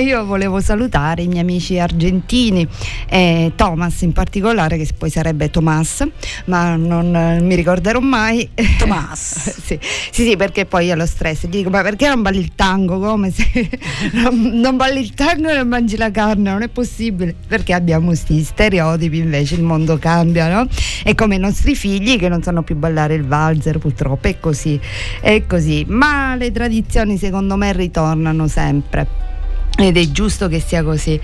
Io 0.05 0.25
volevo 0.25 0.59
salutare 0.59 1.23
i 1.23 1.27
miei 1.27 1.39
amici 1.41 1.79
argentini, 1.79 2.67
e 3.07 3.53
Thomas 3.55 4.01
in 4.01 4.11
particolare, 4.11 4.77
che 4.77 4.87
poi 4.95 5.09
sarebbe 5.09 5.49
Tomas, 5.49 6.05
ma 6.45 6.75
non 6.75 7.15
eh, 7.15 7.41
mi 7.41 7.55
ricorderò 7.55 7.99
mai. 7.99 8.47
Tomas. 8.77 9.61
sì, 9.63 9.79
sì, 10.11 10.25
sì, 10.25 10.35
perché 10.35 10.65
poi 10.65 10.87
io 10.87 10.95
lo 10.95 11.07
stress. 11.07 11.45
Gli 11.45 11.57
dico, 11.57 11.69
ma 11.71 11.81
perché 11.81 12.07
non 12.07 12.21
balli 12.21 12.39
il 12.39 12.51
tango? 12.53 12.99
Come 12.99 13.31
se 13.31 13.69
non, 14.11 14.59
non 14.59 14.75
balli 14.75 14.99
il 14.99 15.13
tango 15.13 15.49
e 15.49 15.55
non 15.55 15.67
mangi 15.67 15.97
la 15.97 16.11
carne? 16.11 16.51
Non 16.51 16.61
è 16.61 16.67
possibile. 16.67 17.33
Perché 17.47 17.73
abbiamo 17.73 18.07
questi 18.07 18.43
stereotipi, 18.43 19.17
invece 19.17 19.44
il 19.53 19.61
mondo 19.61 19.97
cambia, 19.97 20.51
no? 20.51 20.67
È 21.03 21.13
come 21.13 21.35
i 21.35 21.39
nostri 21.39 21.75
figli 21.75 22.17
che 22.17 22.27
non 22.27 22.41
sanno 22.41 22.63
più 22.63 22.75
ballare 22.75 23.13
il 23.13 23.25
valzer, 23.25 23.77
purtroppo 23.77 24.27
è 24.27 24.39
così, 24.39 24.79
è 25.21 25.45
così. 25.45 25.85
Ma 25.87 26.35
le 26.35 26.51
tradizioni 26.51 27.17
secondo 27.17 27.55
me 27.55 27.71
ritornano 27.71 28.47
sempre. 28.47 29.34
Ed 29.77 29.97
è 29.97 30.09
giusto 30.09 30.47
che 30.47 30.61
sia 30.61 30.83
così. 30.83 31.19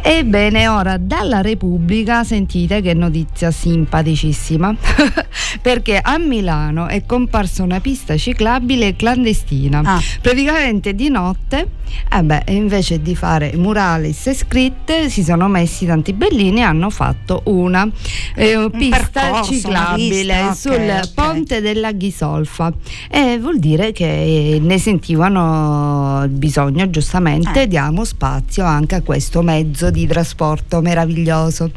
Ebbene, 0.00 0.68
ora 0.68 0.96
dalla 0.96 1.40
Repubblica 1.40 2.22
sentite 2.22 2.80
che 2.80 2.94
notizia 2.94 3.50
simpaticissima. 3.50 4.74
Perché 5.60 5.98
a 6.00 6.16
Milano 6.18 6.86
è 6.86 7.04
comparsa 7.04 7.64
una 7.64 7.80
pista 7.80 8.16
ciclabile 8.16 8.94
clandestina. 8.94 9.80
Ah. 9.84 10.00
Praticamente 10.20 10.94
di 10.94 11.08
notte, 11.08 11.68
eh 12.12 12.22
beh, 12.22 12.44
invece 12.48 13.02
di 13.02 13.16
fare 13.16 13.52
murales 13.56 14.26
e 14.28 14.34
scritte, 14.34 15.08
si 15.08 15.24
sono 15.24 15.48
messi 15.48 15.86
tanti 15.86 16.12
bellini 16.12 16.60
e 16.60 16.62
hanno 16.62 16.90
fatto 16.90 17.42
una 17.46 17.88
eh, 18.34 18.68
pista 18.70 19.20
percorso, 19.20 19.28
una 19.30 19.42
ciclabile 19.42 20.34
pista, 20.34 20.46
ok, 20.46 20.54
sul 20.56 21.00
ok. 21.02 21.14
ponte 21.14 21.60
della 21.60 21.92
Ghisolfa. 21.92 22.72
E 23.10 23.38
vuol 23.40 23.58
dire 23.58 23.90
che 23.92 24.58
ne 24.62 24.78
sentivano 24.78 26.22
il 26.24 26.30
bisogno, 26.30 26.88
giustamente, 26.88 27.62
Eh. 27.62 27.66
Diamo 27.86 28.04
spazio 28.04 28.64
anche 28.64 28.96
a 28.96 29.02
questo 29.02 29.42
mezzo 29.42 29.90
di 29.90 30.06
trasporto 30.06 30.80
meraviglioso. 30.80 31.70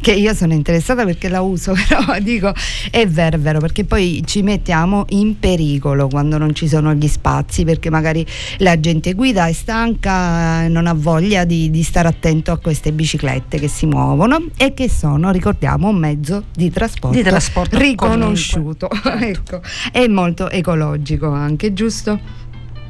Che 0.00 0.12
io 0.12 0.34
sono 0.34 0.54
interessata 0.54 1.04
perché 1.04 1.28
la 1.28 1.40
uso, 1.40 1.72
però 1.88 2.18
dico 2.18 2.52
è 2.90 3.06
vero, 3.06 3.36
è 3.36 3.38
vero, 3.38 3.60
perché 3.60 3.84
poi 3.84 4.22
ci 4.26 4.42
mettiamo 4.42 5.04
in 5.10 5.38
pericolo 5.38 6.08
quando 6.08 6.36
non 6.38 6.52
ci 6.54 6.66
sono 6.66 6.92
gli 6.94 7.06
spazi, 7.06 7.64
perché 7.64 7.90
magari 7.90 8.26
la 8.58 8.78
gente 8.80 9.12
guida 9.12 9.46
è 9.46 9.52
stanca, 9.52 10.66
non 10.66 10.88
ha 10.88 10.94
voglia 10.94 11.44
di, 11.44 11.70
di 11.70 11.82
stare 11.84 12.08
attento 12.08 12.50
a 12.50 12.58
queste 12.58 12.92
biciclette 12.92 13.58
che 13.58 13.68
si 13.68 13.86
muovono 13.86 14.46
e 14.56 14.74
che 14.74 14.90
sono, 14.90 15.30
ricordiamo, 15.30 15.88
un 15.88 15.96
mezzo 15.96 16.44
di 16.52 16.70
trasporto, 16.70 17.16
Di 17.16 17.22
trasporto 17.22 17.78
riconosciuto. 17.78 18.88
ecco, 19.20 19.60
è 19.92 20.08
molto 20.08 20.50
ecologico 20.50 21.30
anche, 21.30 21.72
giusto? 21.72 22.41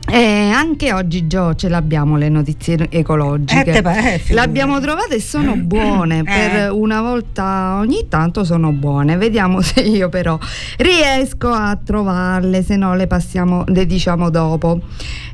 E 0.09 0.51
anche 0.51 0.93
oggi 0.93 1.27
Gio 1.27 1.55
ce 1.55 1.69
l'abbiamo 1.69 2.17
le 2.17 2.29
notizie 2.29 2.89
ecologiche. 2.91 3.71
Eh, 3.71 3.75
figurati. 4.19 4.33
L'abbiamo 4.35 4.81
trovate 4.81 5.15
e 5.15 5.21
sono 5.21 5.57
buone, 5.57 6.19
Eh. 6.19 6.23
per 6.25 6.73
una 6.73 7.01
volta 7.01 7.77
ogni 7.79 8.09
tanto 8.09 8.45
sono 8.45 8.73
buone. 8.73 9.17
Vediamo 9.17 9.61
se 9.63 9.81
io 9.81 10.09
però 10.09 10.39
riesco 10.79 11.49
a 11.51 11.79
trovarle, 11.83 12.63
se 12.63 12.77
no 12.77 12.95
le 12.95 13.07
passiamo, 13.07 13.65
le 13.69 13.87
diciamo 13.87 14.29
dopo. 14.29 14.81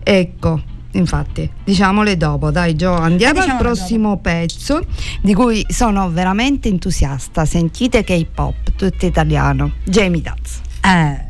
Ecco. 0.02 0.60
Infatti, 0.92 1.48
diciamole 1.64 2.16
dopo, 2.16 2.50
dai 2.50 2.74
Gio, 2.74 2.94
andiamo 2.94 3.42
Eh, 3.44 3.50
al 3.50 3.56
prossimo 3.58 4.18
pezzo 4.18 4.80
di 5.20 5.34
cui 5.34 5.64
sono 5.68 6.08
veramente 6.10 6.68
entusiasta. 6.68 7.44
Sentite 7.44 8.04
hop, 8.36 8.72
tutto 8.76 9.06
italiano. 9.06 9.72
Jamie 9.84 10.22
Daz. 10.22 10.60
Eh. 10.82 11.26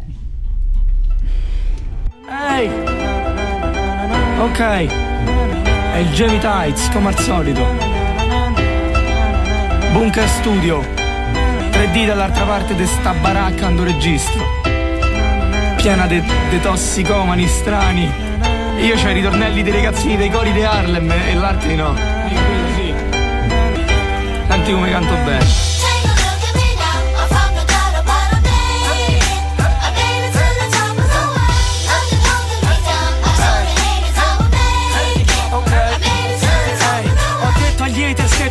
Ehi! 2.31 3.17
Ok, 4.40 4.59
è 4.61 5.96
il 5.98 6.11
Jamie 6.11 6.38
Tights 6.38 6.90
come 6.90 7.09
al 7.09 7.18
solito. 7.18 7.66
Bunker 9.90 10.29
Studio, 10.29 10.81
3D 11.70 12.07
dall'altra 12.07 12.44
parte 12.44 12.77
di 12.77 12.87
sta 12.87 13.14
baracca 13.14 13.66
ando 13.66 13.83
registro, 13.83 14.44
piena 15.77 16.07
di 16.07 16.22
tossicomani 16.62 17.48
strani. 17.48 18.09
Io 18.79 18.94
c'ho 18.94 19.09
i 19.09 19.14
ritornelli 19.14 19.62
dei 19.64 19.72
ragazzini 19.72 20.16
dei 20.16 20.31
cori 20.31 20.53
di 20.53 20.62
Harlem 20.62 21.11
e 21.11 21.35
l'arte 21.35 21.74
no. 21.74 21.96
Senti 24.48 24.72
come 24.72 24.90
canto 24.90 25.14
bene. 25.24 25.67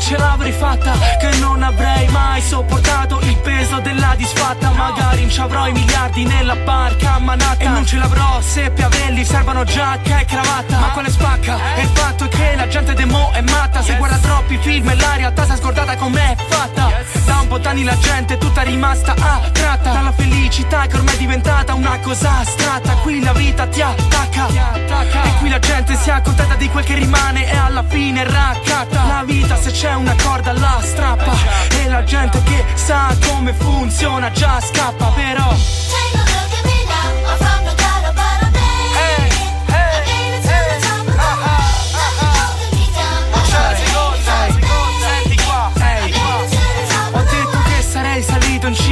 Ce 0.07 0.17
l'avrei 0.17 0.53
fatta 0.53 0.93
Che 1.19 1.37
non 1.39 1.61
avrei 1.61 2.07
mai 2.07 2.41
sopportato 2.41 3.19
il 3.23 3.37
peso 3.37 3.79
della 3.79 4.13
disfatta. 4.15 4.69
Magari 4.71 5.21
non 5.21 5.29
ci 5.29 5.39
avrò 5.41 5.67
i 5.67 5.73
miliardi 5.73 6.23
nella 6.23 6.55
barca 6.55 7.15
a 7.15 7.19
Manhattan. 7.19 7.67
E 7.67 7.69
non 7.69 7.85
ce 7.85 7.97
l'avrò 7.97 8.39
se 8.41 8.71
piavelli 8.71 9.25
servono 9.25 9.63
giacca 9.65 10.19
e 10.19 10.25
cravatta. 10.25 10.79
Ma 10.79 10.89
quale 10.91 11.09
spacca? 11.09 11.57
E 11.75 11.81
il 11.81 11.89
fatto 11.89 12.25
è 12.25 12.27
che 12.29 12.55
la 12.55 12.67
gente 12.67 12.93
de 12.93 13.05
mo 13.05 13.31
è 13.33 13.41
matta. 13.41 13.81
Se 13.81 13.97
guarda 13.97 14.17
troppi 14.17 14.57
film 14.61 14.89
e 14.89 14.95
la 14.95 15.15
realtà 15.15 15.45
si 15.45 15.51
è 15.51 15.57
scordata 15.57 15.95
com'è 15.97 16.35
fatta 16.47 17.26
un 17.47 17.61
po' 17.61 17.83
la 17.83 17.97
gente 17.97 18.33
è 18.33 18.37
tutta 18.37 18.61
rimasta 18.61 19.13
attratta 19.13 19.91
Dalla 19.91 20.11
felicità 20.11 20.85
che 20.87 20.97
ormai 20.97 21.15
è 21.15 21.17
diventata 21.17 21.73
una 21.73 21.97
cosa 21.99 22.39
astratta. 22.39 22.93
Qui 22.95 23.21
la 23.21 23.31
vita 23.31 23.65
ti 23.67 23.81
attacca 23.81 24.47
E 24.49 25.37
qui 25.39 25.49
la 25.49 25.59
gente 25.59 25.95
si 25.95 26.09
accontenta 26.09 26.55
di 26.55 26.69
quel 26.69 26.83
che 26.83 26.95
rimane 26.95 27.49
E 27.49 27.55
alla 27.55 27.83
fine 27.87 28.23
raccatta. 28.23 29.05
La 29.05 29.23
vita 29.25 29.55
se 29.55 29.71
c'è 29.71 29.93
una 29.93 30.15
corda 30.21 30.51
la 30.51 30.79
strappa 30.81 31.33
E 31.81 31.87
la 31.87 32.03
gente 32.03 32.41
che 32.43 32.65
sa 32.73 33.15
come 33.27 33.53
funziona 33.53 34.29
già 34.31 34.59
scappa 34.59 35.07
però 35.15 35.55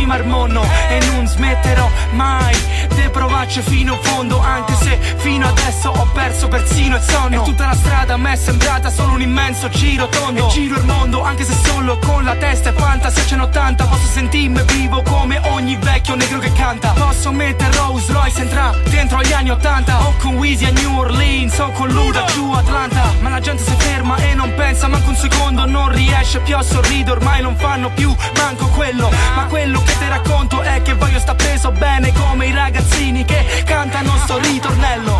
mondo 0.05 0.61
e 0.95 1.05
non 1.07 1.27
smetterò 1.27 1.89
mai 2.11 2.55
di 2.93 3.09
provarci 3.09 3.61
fino 3.61 3.93
in 3.93 3.99
fondo 4.01 4.39
anche 4.39 4.73
se 4.75 4.97
fino 5.17 5.47
adesso 5.47 5.89
ho 5.89 6.07
perso 6.13 6.47
persino 6.47 6.95
il 6.95 7.01
sonno. 7.01 7.41
E 7.41 7.45
tutta 7.45 7.67
la 7.67 7.75
strada 7.75 8.13
a 8.13 8.17
me 8.17 8.33
è 8.33 8.35
sembrata 8.35 8.89
solo 8.89 9.13
un 9.13 9.21
immenso 9.21 9.69
giro 9.69 10.07
tondo. 10.07 10.47
E 10.47 10.51
giro 10.51 10.77
il 10.77 10.85
mondo 10.85 11.21
anche 11.23 11.43
se 11.43 11.53
solo 11.63 11.97
con 11.99 12.23
la 12.23 12.35
testa 12.35 12.69
è 12.69 12.73
fantasia 12.73 13.25
ce 13.25 13.35
n'ho 13.35 13.49
tanta 13.49 13.85
posso 13.85 14.07
sentirmi 14.07 14.61
vivo 14.67 15.01
come 15.01 15.39
ogni 15.49 15.75
vecchio 15.75 16.15
negro 16.15 16.39
che 16.39 16.51
canta. 16.53 16.89
Posso 16.91 17.31
mettere 17.31 17.75
Rose 17.75 18.11
Royce 18.11 18.41
entra 18.41 18.73
dentro 18.89 19.17
agli 19.17 19.33
anni 19.33 19.49
80 19.49 20.05
o 20.05 20.13
con 20.19 20.35
Weezy 20.35 20.65
a 20.65 20.71
New 20.71 20.97
Orleans 20.97 21.57
o 21.59 21.71
con 21.71 21.89
Luda 21.89 22.25
giù 22.25 22.51
Atlanta. 22.51 23.13
Ma 23.19 23.29
la 23.29 23.39
gente 23.39 23.63
si 23.63 23.75
ferma 23.77 24.15
e 24.17 24.33
non 24.33 24.53
pensa 24.55 24.87
manco 24.87 25.09
un 25.09 25.15
secondo. 25.15 25.65
Non 25.65 25.91
riesce 25.91 26.39
più 26.39 26.55
a 26.55 26.61
sorridere 26.61 27.17
ormai 27.17 27.41
non 27.41 27.55
fanno 27.57 27.89
più 27.89 28.15
manco 28.37 28.67
quello. 28.67 29.11
Ma 29.35 29.45
quello 29.45 29.81
che 29.81 29.97
ti 29.97 30.07
racconto 30.07 30.61
è 30.61 30.81
che 30.85 30.93
voglio 30.93 31.17
sta 31.17 31.33
preso 31.33 31.71
bene 31.71 32.13
come 32.13 32.45
i 32.45 32.51
ragazzini 32.51 33.25
che 33.25 33.63
cantano 33.65 34.15
sto 34.23 34.37
ritornello. 34.37 35.17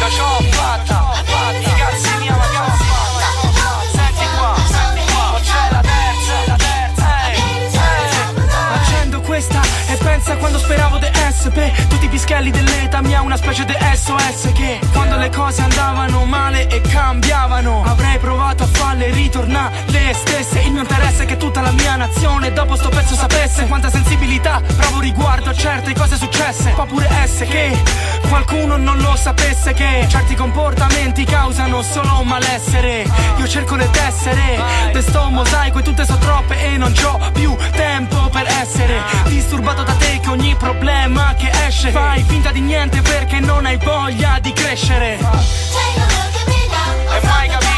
La 0.00 0.06
c'ho 0.06 0.42
fatta, 0.52 1.12
fatta, 1.24 1.70
cazzi 1.76 2.08
mia 2.20 2.36
ragazzi 2.36 2.84
Senti 3.92 4.24
qua, 4.36 4.54
senti 4.68 5.12
qua, 5.12 5.40
c'è 5.42 5.68
la 5.72 5.80
terza, 5.80 6.44
la 6.46 6.56
Accendo 8.74 9.20
questa 9.20 9.60
e 9.88 9.96
pensa 9.96 10.36
quando 10.36 10.58
speravo 10.58 10.98
di 10.98 11.07
essere 11.48 11.72
Tutti 11.88 12.04
i 12.04 12.08
pischelli 12.08 12.50
dell'età 12.50 13.00
mia 13.02 13.22
una 13.22 13.36
specie 13.36 13.64
di 13.64 13.74
SOS 13.94 14.52
Che 14.52 14.80
quando 14.92 15.16
le 15.16 15.30
cose 15.30 15.62
andavano 15.62 16.24
male 16.24 16.68
e 16.68 16.80
cambiavano 16.80 17.84
Avrei 17.84 18.18
provato 18.18 18.64
a 18.64 18.66
farle 18.66 19.10
ritornare 19.10 19.84
le 19.86 20.12
stesse. 20.14 20.60
Il 20.60 20.72
mio 20.72 20.82
interesse 20.82 21.24
è 21.24 21.26
che 21.26 21.36
tutta 21.36 21.60
la 21.60 21.72
mia 21.72 21.96
nazione 21.96 22.52
dopo 22.52 22.76
sto 22.76 22.88
pezzo 22.88 23.14
sapesse 23.14 23.66
Quanta 23.66 23.90
sensibilità 23.90 24.60
provo 24.76 25.00
riguardo 25.00 25.50
a 25.50 25.54
certe 25.54 25.94
cose 25.94 26.16
successe. 26.16 26.70
Può 26.70 26.86
pure 26.86 27.08
essere 27.22 27.46
che 27.46 27.82
qualcuno 28.28 28.76
non 28.76 28.98
lo 28.98 29.16
sapesse 29.16 29.72
Che 29.72 30.06
certi 30.08 30.34
comportamenti 30.34 31.24
causano 31.24 31.82
solo 31.82 32.22
malessere. 32.22 33.06
Io 33.36 33.48
cerco 33.48 33.76
di 33.76 33.86
essere 34.06 34.62
De 34.92 35.00
sto 35.00 35.30
mosaico 35.30 35.78
e 35.78 35.82
tutte 35.82 36.04
so 36.04 36.16
troppe 36.16 36.72
e 36.72 36.76
non 36.76 36.92
c'ho 36.92 37.18
più 37.32 37.56
tempo 37.72 38.28
per 38.28 38.46
essere 38.46 39.00
Disturbato 39.26 39.82
da 39.82 39.92
te 39.94 40.20
che 40.20 40.28
ogni 40.28 40.54
problema 40.56 41.34
che 41.38 41.50
esce 41.66 41.90
Fai 41.90 42.22
finta 42.26 42.50
di 42.50 42.60
niente 42.60 43.00
perché 43.00 43.40
non 43.40 43.64
hai 43.64 43.78
voglia 43.78 44.38
di 44.40 44.52
crescere 44.52 45.14
E 45.14 45.22
mai 45.22 46.30
capito, 46.32 47.26
mai 47.26 47.48
capito 47.48 47.77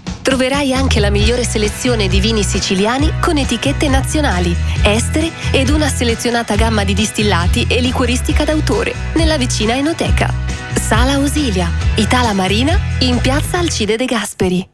Troverai 0.21 0.71
anche 0.71 0.99
la 0.99 1.09
migliore 1.09 1.43
selezione 1.43 2.07
di 2.07 2.19
vini 2.19 2.43
siciliani 2.43 3.11
con 3.19 3.37
etichette 3.37 3.89
nazionali, 3.89 4.55
estere 4.83 5.31
ed 5.51 5.69
una 5.69 5.87
selezionata 5.87 6.55
gamma 6.55 6.83
di 6.83 6.93
distillati 6.93 7.65
e 7.67 7.81
liquoristica 7.81 8.45
d'autore 8.45 8.93
nella 9.15 9.37
vicina 9.37 9.75
Enoteca. 9.75 10.31
Sala 10.75 11.17
Osilia, 11.17 11.69
Itala 11.95 12.33
Marina, 12.33 12.79
in 12.99 13.19
piazza 13.19 13.57
Alcide 13.57 13.97
De 13.97 14.05
Gasperi. 14.05 14.69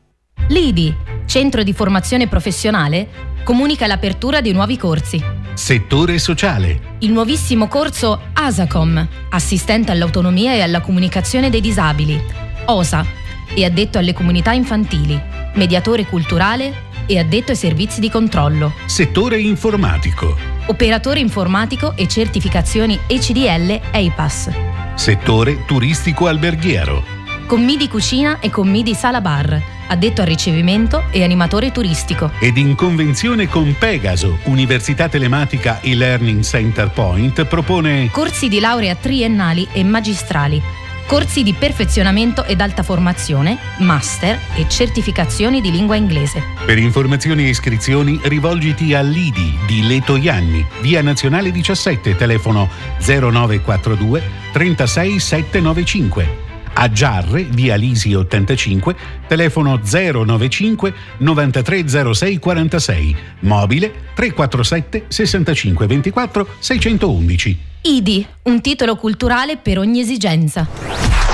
Lidi, 0.50 0.94
centro 1.26 1.64
di 1.64 1.72
formazione 1.72 2.28
professionale, 2.28 3.08
comunica 3.44 3.88
l'apertura 3.88 4.42
di 4.42 4.52
nuovi 4.52 4.78
corsi. 4.78 5.24
Settore 5.54 6.20
sociale. 6.20 6.98
Il 7.00 7.12
nuovissimo 7.14 7.68
corso 7.70 8.20
ASACOM, 8.34 9.08
assistente 9.30 9.92
all'autonomia 9.92 10.54
e 10.54 10.62
alla 10.62 10.82
comunicazione 10.82 11.50
dei 11.50 11.62
disabili, 11.62 12.22
OSA, 12.66 13.06
e 13.54 13.66
addetto 13.66 13.98
alle 13.98 14.14
comunità 14.14 14.52
infantili, 14.52 15.20
mediatore 15.54 16.06
culturale 16.06 16.86
e 17.06 17.20
addetto 17.20 17.52
ai 17.52 17.58
servizi 17.58 18.00
di 18.00 18.10
controllo, 18.10 18.74
Settore 18.86 19.40
informatico. 19.40 20.36
operatore 20.68 21.20
informatico 21.20 21.94
e 21.96 22.08
certificazioni 22.08 23.00
ECDL 23.08 23.80
EIPAS, 23.92 24.50
Settore 24.96 25.64
turistico 25.66 26.28
alberghiero. 26.28 27.04
commidi 27.46 27.88
cucina 27.88 28.40
e 28.40 28.50
commidi 28.50 28.94
sala 28.94 29.22
bar, 29.22 29.62
addetto 29.88 30.20
al 30.20 30.28
ricevimento 30.28 31.04
e 31.12 31.24
animatore 31.24 31.72
turistico. 31.72 32.32
Ed 32.40 32.58
in 32.58 32.76
convenzione 32.76 33.48
con 33.48 33.74
Pegaso, 33.80 34.40
Università 34.46 35.08
Telematica 35.08 35.80
e-Learning 35.80 36.44
Center 36.44 36.90
Point 36.90 37.46
propone 37.46 38.10
Corsi 38.12 38.50
di 38.50 38.60
laurea 38.60 38.96
triennali 38.96 39.66
e 39.72 39.84
magistrali. 39.86 40.62
Corsi 41.08 41.41
di 41.41 41.54
perfezionamento 41.54 42.43
ed 42.43 42.60
alta 42.60 42.84
formazione, 42.84 43.58
master 43.80 44.38
e 44.58 44.67
certificazioni 44.67 45.62
di 45.62 45.72
lingua 45.72 45.96
inglese. 45.96 46.43
Per 46.65 46.78
informazioni 46.78 47.46
e 47.46 47.48
iscrizioni 47.48 48.20
rivolgiti 48.24 48.93
a 48.93 49.00
Lidi 49.00 49.58
di 49.65 49.88
Leto 49.88 50.17
Ianni, 50.17 50.67
via 50.82 51.02
Nazionale 51.02 51.52
17, 51.52 52.17
telefono 52.17 52.67
0942 53.00 54.22
36 54.52 55.20
795. 55.20 56.46
A 56.74 56.91
Giarre, 56.91 57.43
via 57.43 57.76
Lisi 57.76 58.13
85, 58.13 58.96
telefono 59.28 59.80
095 59.82 60.93
9306 61.20 62.38
46, 62.38 63.15
mobile 63.39 63.93
347 64.13 65.06
65 65.08 65.88
24 65.88 66.48
611. 66.60 67.76
IDI, 67.88 68.28
un 68.43 68.60
titolo 68.60 68.97
culturale 68.97 69.56
per 69.56 69.80
ogni 69.80 70.02
esigenza. 70.02 71.27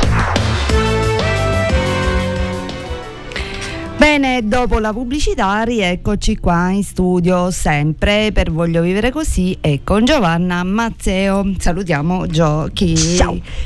Bene, 4.13 4.47
dopo 4.47 4.77
la 4.77 4.93
pubblicità 4.93 5.63
rieccoci 5.63 6.37
qua 6.37 6.69
in 6.69 6.83
studio 6.83 7.49
sempre 7.49 8.29
per 8.31 8.51
Voglio 8.51 8.83
Vivere 8.83 9.09
Così 9.09 9.57
e 9.59 9.79
con 9.83 10.05
Giovanna 10.05 10.63
Mazzeo. 10.63 11.53
Salutiamo 11.57 12.27
Gio, 12.27 12.69
chi, 12.73 12.93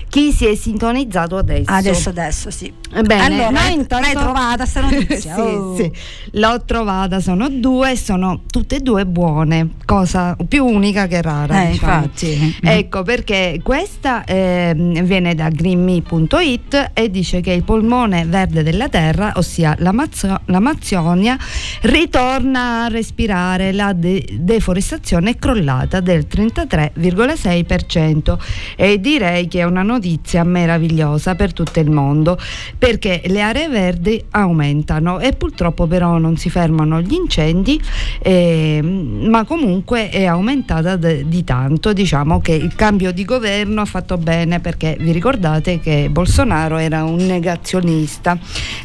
chi 0.08 0.32
si 0.32 0.46
è 0.46 0.56
sintonizzato 0.56 1.36
adesso. 1.36 1.70
Adesso, 1.70 2.08
adesso, 2.08 2.50
sì. 2.50 2.72
Bene, 2.90 3.26
allora, 3.26 3.50
noi 3.50 3.74
intanto... 3.74 4.06
l'hai 4.06 4.16
trovata 4.16 4.66
sta 4.66 4.80
notizia? 4.90 5.34
sì, 5.36 5.42
oh. 5.42 5.76
sì, 5.76 5.92
l'ho 6.32 6.64
trovata, 6.64 7.20
sono 7.20 7.50
due, 7.50 7.98
sono 7.98 8.44
tutte 8.50 8.78
e 8.78 8.80
due 8.80 9.06
buone, 9.06 9.72
cosa 9.84 10.38
più 10.48 10.66
unica 10.66 11.08
che 11.08 11.22
rara. 11.22 11.64
Eh, 11.64 11.72
diciamo. 11.72 12.04
infatti. 12.04 12.56
Ecco 12.78 13.02
perché 13.04 13.60
questa 13.64 14.24
eh, 14.24 14.74
viene 14.76 15.36
da 15.36 15.50
greenme.it 15.50 16.92
e 16.94 17.10
dice 17.10 17.42
che 17.42 17.52
il 17.52 17.64
polmone 17.64 18.26
verde 18.26 18.64
della 18.64 18.88
terra, 18.88 19.34
ossia 19.36 19.76
l'Amazzonia, 19.80 20.37
l'Amazzonia 20.46 21.38
ritorna 21.82 22.84
a 22.84 22.88
respirare, 22.88 23.72
la 23.72 23.94
de- 23.94 24.26
deforestazione 24.32 25.32
è 25.32 25.36
crollata 25.38 26.00
del 26.00 26.28
33,6% 26.30 28.38
e 28.76 29.00
direi 29.00 29.48
che 29.48 29.60
è 29.60 29.64
una 29.64 29.84
notizia 29.84 30.44
meravigliosa 30.44 31.36
per 31.36 31.54
tutto 31.54 31.80
il 31.80 31.90
mondo 31.90 32.38
perché 32.78 33.22
le 33.26 33.42
aree 33.42 33.70
verdi 33.70 34.24
aumentano 34.32 35.20
e 35.20 35.34
purtroppo 35.34 35.88
però 35.88 36.18
non 36.18 36.38
si 36.38 36.50
fermano 36.50 37.02
gli 37.02 37.14
incendi 37.14 37.82
eh, 38.20 38.82
ma 38.82 39.46
comunque 39.46 40.10
è 40.10 40.26
aumentata 40.26 40.96
de- 40.96 41.28
di 41.28 41.44
tanto. 41.44 41.94
Diciamo 41.94 42.40
che 42.40 42.54
il 42.54 42.76
cambio 42.76 43.12
di 43.12 43.26
governo 43.26 43.82
ha 43.82 43.86
fatto 43.86 44.18
bene 44.18 44.60
perché 44.60 44.98
vi 45.00 45.12
ricordate 45.12 45.80
che 45.80 46.10
Bolsonaro 46.10 46.78
era 46.78 47.04
un 47.04 47.26
negazionista 47.26 48.38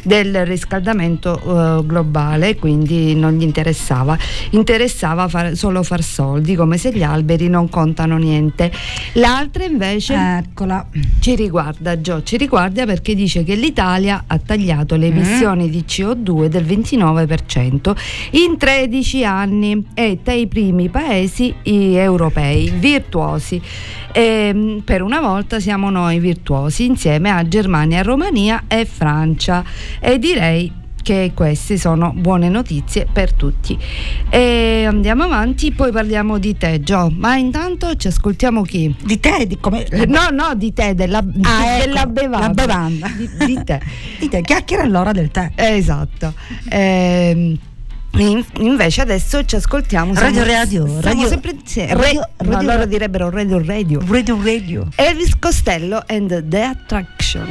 del 0.03 0.45
riscaldamento 0.45 1.41
uh, 1.43 1.85
globale, 1.85 2.55
quindi 2.55 3.15
non 3.15 3.33
gli 3.33 3.43
interessava. 3.43 4.17
Interessava 4.51 5.27
far, 5.27 5.55
solo 5.55 5.83
far 5.83 6.01
soldi, 6.03 6.55
come 6.55 6.77
se 6.77 6.91
gli 6.91 7.03
alberi 7.03 7.47
non 7.49 7.69
contano 7.69 8.17
niente. 8.17 8.71
L'altra 9.13 9.63
invece 9.63 10.13
Eccola. 10.15 10.85
ci 11.19 11.35
riguarda, 11.35 11.99
Gio, 12.01 12.23
ci 12.23 12.37
riguarda 12.37 12.85
perché 12.85 13.15
dice 13.15 13.43
che 13.43 13.55
l'Italia 13.55 14.23
ha 14.27 14.37
tagliato 14.39 14.95
le 14.95 15.09
Mm. 15.09 15.17
emissioni 15.17 15.69
di 15.69 15.83
CO2 15.87 16.47
del 16.47 16.63
29% 16.65 17.95
in 18.31 18.57
13 18.57 19.23
anni 19.25 19.85
è 19.93 20.17
tra 20.23 20.33
i 20.33 20.47
primi 20.47 20.89
paesi 20.89 21.53
europei 21.63 22.71
virtuosi. 22.77 23.61
E, 24.11 24.81
per 24.83 25.01
una 25.01 25.19
volta 25.21 25.59
siamo 25.59 25.89
noi 25.89 26.19
virtuosi 26.19 26.85
insieme 26.85 27.29
a 27.31 27.47
Germania, 27.47 28.01
Romania 28.01 28.63
e 28.67 28.85
Francia 28.85 29.63
e 29.99 30.19
direi 30.19 30.71
che 31.03 31.31
queste 31.35 31.77
sono 31.77 32.11
buone 32.15 32.49
notizie 32.49 33.05
per 33.11 33.33
tutti. 33.33 33.77
E 34.29 34.85
andiamo 34.87 35.23
avanti, 35.25 35.71
poi 35.71 35.91
parliamo 35.91 36.39
di 36.39 36.57
te, 36.57 36.81
Gio. 36.81 37.11
Ma 37.15 37.35
intanto 37.35 37.95
ci 37.95 38.07
ascoltiamo 38.07 38.63
chi? 38.63 38.95
Di 39.03 39.19
te, 39.19 39.45
di 39.45 39.59
come... 39.59 39.85
No, 40.07 40.29
no, 40.31 40.55
di 40.55 40.73
te, 40.73 40.95
della, 40.95 41.23
Ah, 41.43 41.75
ecco, 41.75 41.85
della 41.85 42.05
bevanda. 42.07 42.47
la 42.47 42.53
bevanda. 42.53 43.07
Di, 43.15 43.29
di 43.45 43.63
te. 43.63 43.79
Di 44.19 44.29
te, 44.29 44.41
chiacchiera 44.41 44.83
all'ora 44.83 45.11
del 45.11 45.29
tè. 45.29 45.51
Esatto. 45.55 46.33
Ehm, 46.69 47.57
in- 48.15 48.45
invece 48.59 49.01
adesso 49.01 49.43
ci 49.43 49.55
ascoltiamo 49.55 50.13
siamo- 50.13 50.29
Radio 50.37 50.43
Radio, 50.45 50.85
siamo 50.85 51.01
radio- 51.01 51.27
sempre 51.27 51.51
insieme 51.51 51.93
radio- 51.95 52.21
Re- 52.37 52.45
no, 52.45 52.51
radio- 52.51 52.71
loro 52.71 52.85
direbbero 52.85 53.29
radio 53.29 53.57
radio 53.63 54.01
Radio 54.07 54.39
Radio. 54.43 54.87
Elvis 54.95 55.37
Costello 55.39 56.01
and 56.07 56.47
The 56.47 56.61
Attraction 56.61 57.47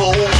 cold. 0.00 0.39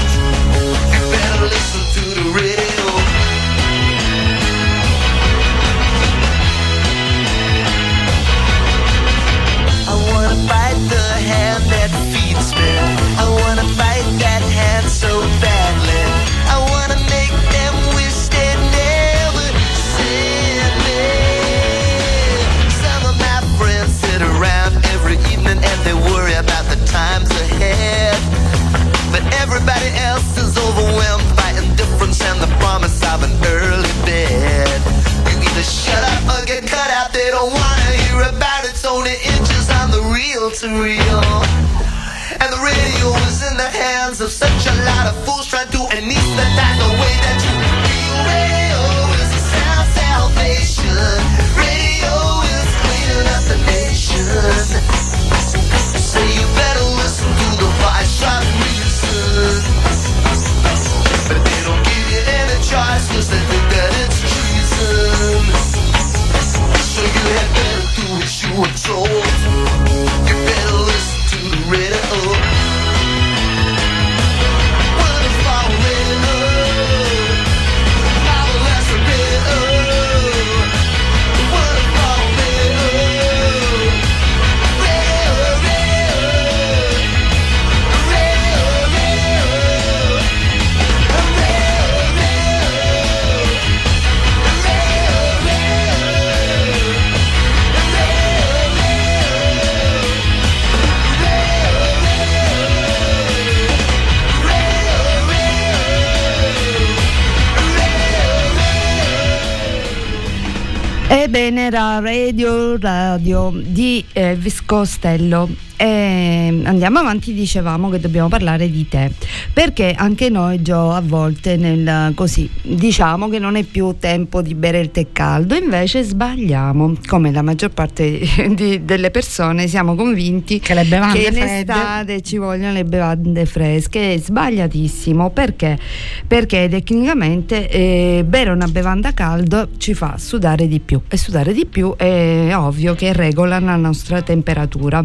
Radio 112.00 112.78
Radio 112.78 113.52
di 113.54 114.02
Elvis 114.12 114.64
Costello. 114.64 115.68
E 115.80 116.60
andiamo 116.64 116.98
avanti, 116.98 117.32
dicevamo 117.32 117.88
che 117.88 117.98
dobbiamo 118.00 118.28
parlare 118.28 118.70
di 118.70 118.86
tè, 118.86 119.10
perché 119.50 119.94
anche 119.96 120.28
noi 120.28 120.60
Gio 120.60 120.92
a 120.92 121.00
volte 121.00 121.56
nel, 121.56 122.12
così 122.14 122.50
diciamo 122.60 123.30
che 123.30 123.38
non 123.38 123.56
è 123.56 123.62
più 123.62 123.96
tempo 123.98 124.42
di 124.42 124.54
bere 124.54 124.78
il 124.80 124.90
tè 124.90 125.06
caldo, 125.10 125.54
invece 125.54 126.02
sbagliamo, 126.02 126.96
come 127.06 127.32
la 127.32 127.40
maggior 127.40 127.70
parte 127.70 128.20
di, 128.54 128.84
delle 128.84 129.10
persone 129.10 129.68
siamo 129.68 129.94
convinti 129.94 130.60
che, 130.60 130.74
le 130.74 130.84
bevande 130.84 131.18
che 131.18 131.28
in 131.28 131.32
fredde. 131.32 131.58
estate 131.60 132.20
ci 132.20 132.36
vogliono 132.36 132.74
le 132.74 132.84
bevande 132.84 133.46
fresche, 133.46 134.12
è 134.12 134.18
sbagliatissimo, 134.18 135.30
perché? 135.30 135.78
Perché 136.26 136.68
tecnicamente 136.68 137.70
eh, 137.70 138.22
bere 138.26 138.50
una 138.50 138.66
bevanda 138.66 139.14
calda 139.14 139.66
ci 139.78 139.94
fa 139.94 140.16
sudare 140.18 140.68
di 140.68 140.78
più. 140.78 141.00
E 141.08 141.16
sudare 141.16 141.54
di 141.54 141.64
più 141.64 141.89
è 141.96 142.52
ovvio 142.56 142.94
che 142.94 143.12
regola 143.12 143.58
la 143.58 143.76
nostra 143.76 144.22
temperatura 144.22 145.04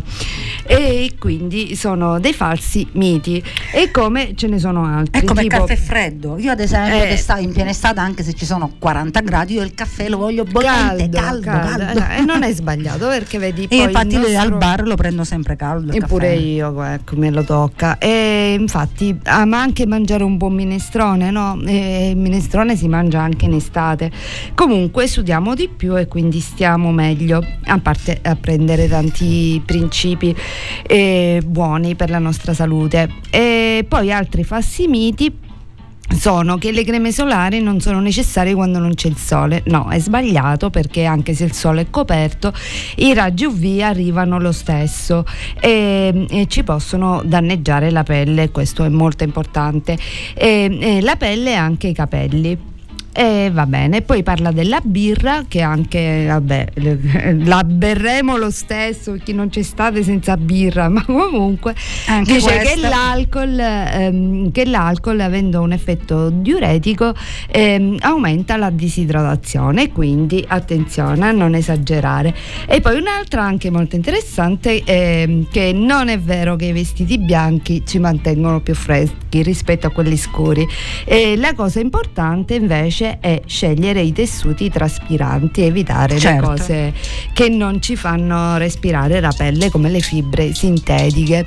e 0.65 1.11
quindi 1.19 1.75
sono 1.75 2.19
dei 2.19 2.33
falsi 2.33 2.87
miti 2.93 3.41
e 3.73 3.91
come 3.91 4.33
ce 4.35 4.47
ne 4.47 4.59
sono 4.59 4.83
altri 4.85 5.21
Ecco 5.21 5.33
perché 5.33 5.47
il 5.47 5.51
tipo- 5.53 5.65
caffè 5.65 5.73
è 5.73 5.83
freddo. 5.83 6.37
Io 6.37 6.51
ad 6.51 6.59
esempio 6.59 7.03
Eh. 7.03 7.07
che 7.09 7.17
sta 7.17 7.37
in 7.37 7.51
piena 7.53 7.69
estate, 7.69 7.99
anche 7.99 8.23
se 8.23 8.33
ci 8.33 8.45
sono 8.45 8.71
40 8.79 9.19
gradi, 9.21 9.53
io 9.53 9.63
il 9.63 9.73
caffè 9.73 10.09
lo 10.09 10.17
voglio 10.17 10.43
bollente, 10.43 11.09
caldo, 11.09 11.41
caldo. 11.49 11.99
eh, 11.99 12.17
E 12.17 12.21
non 12.25 12.43
è 12.43 12.51
sbagliato 12.53 13.07
perché 13.07 13.37
vedi 13.37 13.63
E 13.63 13.67
poi 13.67 13.79
infatti 13.83 14.15
il 14.15 14.19
nostro- 14.21 14.39
al 14.41 14.57
bar 14.57 14.87
lo 14.87 14.95
prendo 14.95 15.23
sempre 15.23 15.55
caldo. 15.55 15.91
il 15.91 16.01
Eppure 16.03 16.29
caffè. 16.29 16.39
io, 16.39 16.83
ecco, 16.83 17.15
me 17.15 17.29
lo 17.29 17.43
tocca. 17.43 17.97
E 17.97 18.55
infatti, 18.57 19.17
ama 19.25 19.59
anche 19.59 19.85
mangiare 19.85 20.23
un 20.23 20.37
buon 20.37 20.53
minestrone, 20.53 21.31
no? 21.31 21.59
E 21.65 22.09
il 22.09 22.17
minestrone 22.17 22.75
si 22.75 22.87
mangia 22.87 23.21
anche 23.21 23.45
in 23.45 23.53
estate. 23.53 24.11
Comunque 24.53 25.07
sudiamo 25.07 25.53
di 25.55 25.69
più 25.69 25.97
e 25.97 26.07
quindi 26.07 26.39
stiamo 26.39 26.74
meglio, 26.77 27.45
a 27.65 27.79
parte 27.79 28.19
a 28.21 28.35
prendere 28.35 28.88
tanti 28.88 29.61
principi 29.65 30.35
eh, 30.85 31.41
buoni 31.45 31.95
per 31.95 32.09
la 32.09 32.19
nostra 32.19 32.53
salute. 32.53 33.09
E 33.29 33.85
poi 33.88 34.11
altri 34.11 34.43
falsi 34.43 34.88
miti 34.88 35.43
sono 36.07 36.57
che 36.57 36.71
le 36.71 36.83
creme 36.83 37.11
solari 37.11 37.61
non 37.61 37.81
sono 37.81 37.99
necessarie 37.99 38.53
quando 38.53 38.79
non 38.79 38.93
c'è 38.93 39.07
il 39.07 39.17
sole. 39.17 39.63
No, 39.65 39.89
è 39.89 39.99
sbagliato 39.99 40.69
perché 40.69 41.05
anche 41.05 41.33
se 41.33 41.43
il 41.43 41.53
sole 41.53 41.81
è 41.81 41.89
coperto, 41.89 42.53
i 42.97 43.13
raggi 43.13 43.45
UV 43.45 43.79
arrivano 43.81 44.39
lo 44.39 44.51
stesso 44.51 45.25
e, 45.59 46.25
e 46.29 46.47
ci 46.47 46.63
possono 46.63 47.21
danneggiare 47.25 47.91
la 47.91 48.03
pelle, 48.03 48.51
questo 48.51 48.83
è 48.83 48.89
molto 48.89 49.23
importante. 49.23 49.97
E- 50.33 50.77
e 50.79 51.01
la 51.01 51.15
pelle 51.15 51.51
e 51.51 51.55
anche 51.55 51.88
i 51.88 51.93
capelli. 51.93 52.73
E 53.17 53.49
va 53.49 53.65
bene, 53.65 54.01
poi 54.01 54.23
parla 54.23 54.51
della 54.51 54.82
birra 54.84 55.45
che 55.47 55.62
anche, 55.62 56.25
vabbè, 56.28 56.67
la 57.45 57.63
berremo 57.63 58.36
lo 58.36 58.51
stesso, 58.51 59.15
chi 59.23 59.32
non 59.32 59.47
c'è 59.47 59.60
estate 59.60 60.04
senza 60.04 60.36
birra, 60.36 60.89
ma 60.91 61.01
comunque 61.06 61.73
Anche 62.08 62.34
dice 62.34 62.58
che 62.58 62.75
l'alcol, 62.75 63.58
ehm, 63.58 64.51
che 64.51 64.65
l'alcol 64.65 65.21
avendo 65.21 65.62
un 65.62 65.71
effetto 65.71 66.30
diuretico 66.30 67.15
ehm, 67.51 67.99
aumenta 68.01 68.58
la 68.58 68.69
disidratazione, 68.69 69.93
quindi 69.93 70.43
attenzione 70.45 71.25
a 71.25 71.32
non 71.32 71.56
esagerare. 71.56 72.36
E 72.68 72.82
poi 72.82 72.97
un'altra 72.97 73.43
anche 73.43 73.70
molto 73.70 73.95
interessante 73.95 74.82
è 74.84 75.26
che 75.49 75.72
non 75.72 76.09
è 76.09 76.20
vero 76.20 76.57
che 76.57 76.66
i 76.66 76.74
vestiti 76.74 77.18
bianchi 77.18 77.84
ci 77.86 77.97
mantengono 77.97 78.59
più 78.59 78.76
freschi 78.76 79.41
rispetto 79.41 79.88
a 79.88 79.91
quelli 79.91 80.18
scuri. 80.18 80.68
E 81.05 81.38
la 81.38 81.53
cosa 81.53 81.80
importante 81.80 82.55
invece 82.55 83.03
è 83.20 83.41
scegliere 83.45 84.01
i 84.01 84.12
tessuti 84.12 84.70
traspiranti, 84.70 85.62
evitare 85.64 86.18
Certo. 86.18 86.51
le 86.51 86.58
cose 86.58 86.93
che 87.34 87.49
non 87.49 87.82
ci 87.82 87.95
fanno 87.95 88.58
respirare 88.58 89.20
la 89.20 89.34
pelle 89.36 89.70
come 89.70 89.89
le 89.89 89.99
fibre 89.99 90.53
sintetiche. 90.53 91.45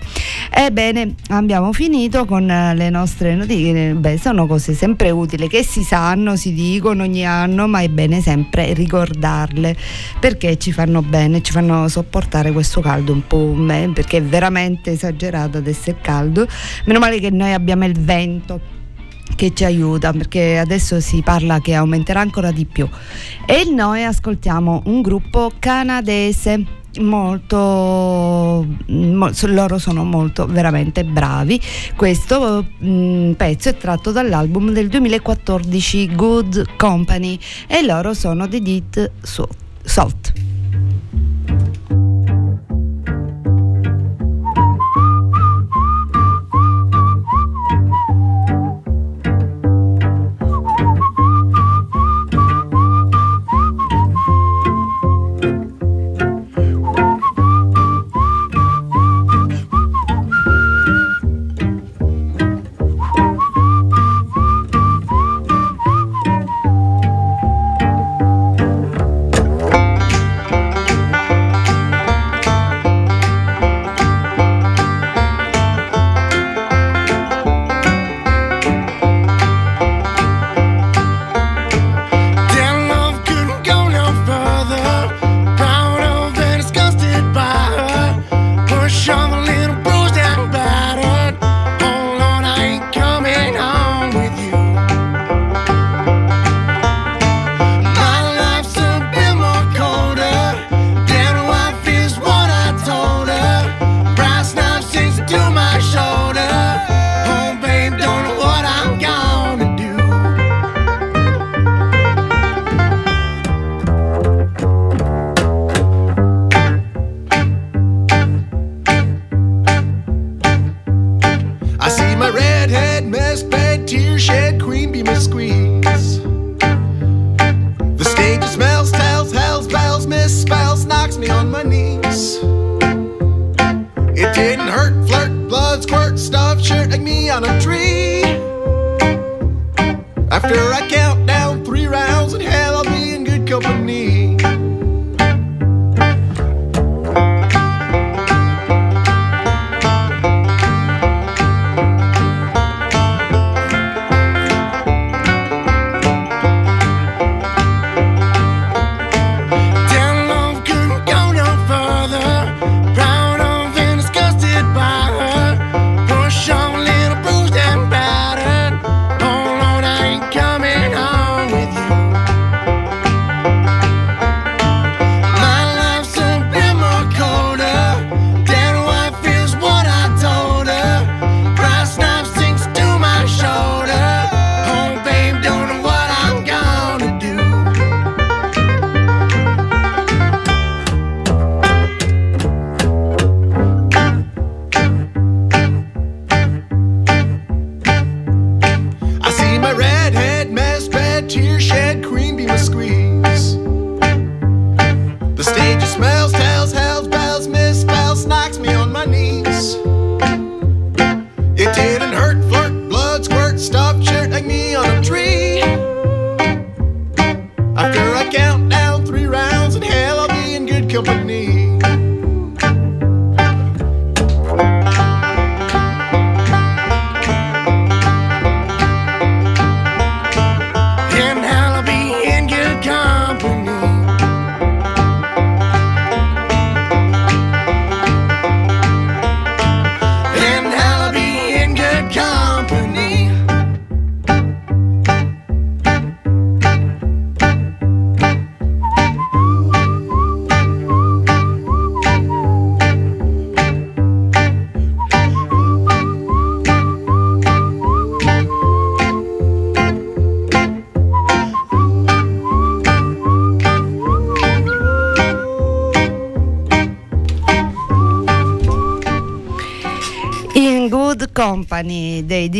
Ebbene, 0.50 1.14
abbiamo 1.28 1.72
finito 1.72 2.24
con 2.24 2.48
eh, 2.50 2.74
le 2.74 2.90
nostre 2.90 3.34
notizie. 3.34 3.94
Beh, 3.94 4.18
sono 4.18 4.46
cose 4.46 4.74
sempre 4.74 5.10
utili 5.10 5.48
che 5.48 5.62
si 5.62 5.82
sanno, 5.82 6.36
si 6.36 6.52
dicono 6.52 7.02
ogni 7.02 7.26
anno, 7.26 7.66
ma 7.66 7.80
è 7.80 7.88
bene 7.88 8.20
sempre 8.20 8.72
ricordarle 8.72 9.76
perché 10.20 10.58
ci 10.58 10.72
fanno 10.72 11.02
bene, 11.02 11.42
ci 11.42 11.52
fanno 11.52 11.88
sopportare 11.88 12.52
questo 12.52 12.80
caldo 12.80 13.12
un 13.12 13.26
po', 13.26 13.54
eh, 13.70 13.90
perché 13.92 14.18
è 14.18 14.22
veramente 14.22 14.92
esagerato 14.92 15.58
ad 15.58 15.66
essere 15.66 15.98
caldo. 16.00 16.46
Meno 16.84 16.98
male 16.98 17.20
che 17.20 17.30
noi 17.30 17.52
abbiamo 17.52 17.84
il 17.84 17.98
vento 17.98 18.76
che 19.38 19.54
ci 19.54 19.64
aiuta 19.64 20.10
perché 20.10 20.58
adesso 20.58 20.98
si 20.98 21.22
parla 21.22 21.60
che 21.60 21.74
aumenterà 21.74 22.18
ancora 22.18 22.50
di 22.50 22.64
più. 22.64 22.88
E 23.46 23.70
noi 23.70 24.02
ascoltiamo 24.02 24.82
un 24.86 25.00
gruppo 25.00 25.52
canadese 25.60 26.64
molto 26.98 28.66
mo- 28.86 29.30
loro 29.42 29.78
sono 29.78 30.02
molto 30.02 30.46
veramente 30.46 31.04
bravi. 31.04 31.60
Questo 31.94 32.66
mm, 32.82 33.34
pezzo 33.34 33.68
è 33.68 33.76
tratto 33.76 34.10
dall'album 34.10 34.72
del 34.72 34.88
2014 34.88 36.14
Good 36.16 36.76
Company 36.76 37.38
e 37.68 37.84
loro 37.84 38.14
sono 38.14 38.48
The 38.48 38.60
Dit 38.60 39.10
Salt 39.84 40.32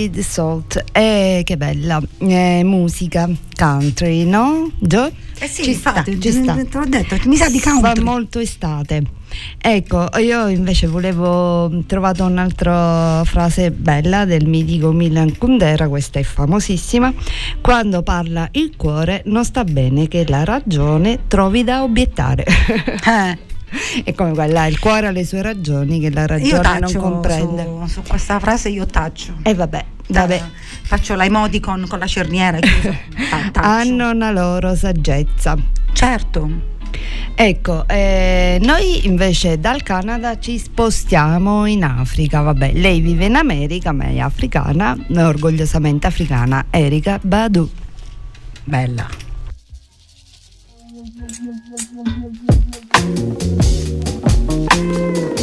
Did 0.09 0.23
Salt. 0.23 0.85
E 0.93 1.43
che 1.45 1.57
bella 1.57 2.01
eh, 2.19 2.63
musica 2.65 3.29
country, 3.57 4.25
no? 4.25 4.71
Gio? 4.79 5.11
Eh 5.39 5.47
sì, 5.47 5.65
ci 5.65 5.71
infatti, 5.71 6.13
sta, 6.13 6.21
ci 6.21 6.33
sta. 6.33 6.55
te 6.55 6.79
l'ho 6.79 6.87
detto, 6.87 7.17
mi 7.27 7.37
sa 7.37 7.49
di 7.49 7.61
country. 7.61 7.95
Fa 7.95 8.03
molto 8.03 8.39
estate. 8.39 9.03
Ecco, 9.61 10.09
io 10.19 10.49
invece 10.49 10.87
volevo 10.87 11.83
trovato 11.87 12.25
un'altra 12.25 13.23
frase 13.25 13.71
bella 13.71 14.25
del 14.25 14.47
mitico 14.47 14.93
Milan 14.93 15.37
Kundera, 15.37 15.89
questa 15.89 16.19
è 16.19 16.23
famosissima. 16.23 17.13
Quando 17.61 18.03
parla 18.03 18.49
il 18.53 18.75
cuore 18.77 19.23
non 19.27 19.45
sta 19.45 19.65
bene 19.65 20.09
che 20.09 20.25
la 20.27 20.45
ragione 20.45 21.21
trovi 21.29 21.65
da 21.65 21.83
obiettare. 21.83 22.45
Eh. 22.47 23.47
È 24.05 24.13
come 24.15 24.33
quella, 24.33 24.67
il 24.67 24.79
cuore 24.79 25.07
ha 25.09 25.11
le 25.11 25.25
sue 25.25 25.43
ragioni 25.43 26.01
che 26.01 26.11
la 26.11 26.23
Io 26.37 26.61
ragione 26.61 26.79
non 26.81 26.93
comprende. 26.95 27.63
su, 27.87 27.87
su 27.87 28.03
questa 28.07 28.39
frase 28.39 28.69
io 28.71 28.87
taccio. 28.87 29.35
E 29.43 29.55
vabbè, 29.55 29.85
vabbè. 30.09 30.43
Faccio 30.83 31.15
l'emoticon 31.15 31.87
con 31.87 31.99
la 31.99 32.07
cerniera 32.07 32.59
hanno 33.55 34.11
una 34.11 34.31
loro 34.31 34.75
saggezza. 34.75 35.57
Certo. 35.93 36.77
Ecco, 37.35 37.87
eh, 37.87 38.59
noi 38.63 39.07
invece 39.07 39.61
dal 39.61 39.83
Canada 39.83 40.39
ci 40.39 40.59
spostiamo 40.59 41.67
in 41.67 41.85
Africa. 41.85 42.41
Vabbè, 42.41 42.73
lei 42.73 43.01
vive 43.01 43.27
in 43.27 43.37
America, 43.37 43.93
ma 43.93 44.05
è 44.05 44.19
africana, 44.19 44.97
orgogliosamente 45.15 46.07
africana, 46.07 46.67
Erika 46.71 47.21
Badu. 47.23 47.69
Bella. 48.65 49.07
Ebbene 52.99 53.39
era 55.27 55.38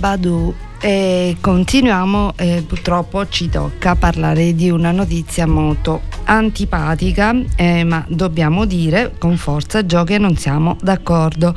Badu 0.00 0.54
E 0.82 1.36
continuiamo, 1.38 2.32
eh, 2.36 2.64
purtroppo 2.66 3.28
ci 3.28 3.50
tocca 3.50 3.96
parlare 3.96 4.54
di 4.54 4.70
una 4.70 4.92
notizia 4.92 5.46
molto 5.46 6.00
antipatica, 6.24 7.34
eh, 7.54 7.84
ma 7.84 8.02
dobbiamo 8.08 8.64
dire 8.64 9.12
con 9.18 9.36
forza 9.36 9.84
Gio 9.84 10.04
che 10.04 10.16
non 10.16 10.38
siamo 10.38 10.78
d'accordo 10.80 11.54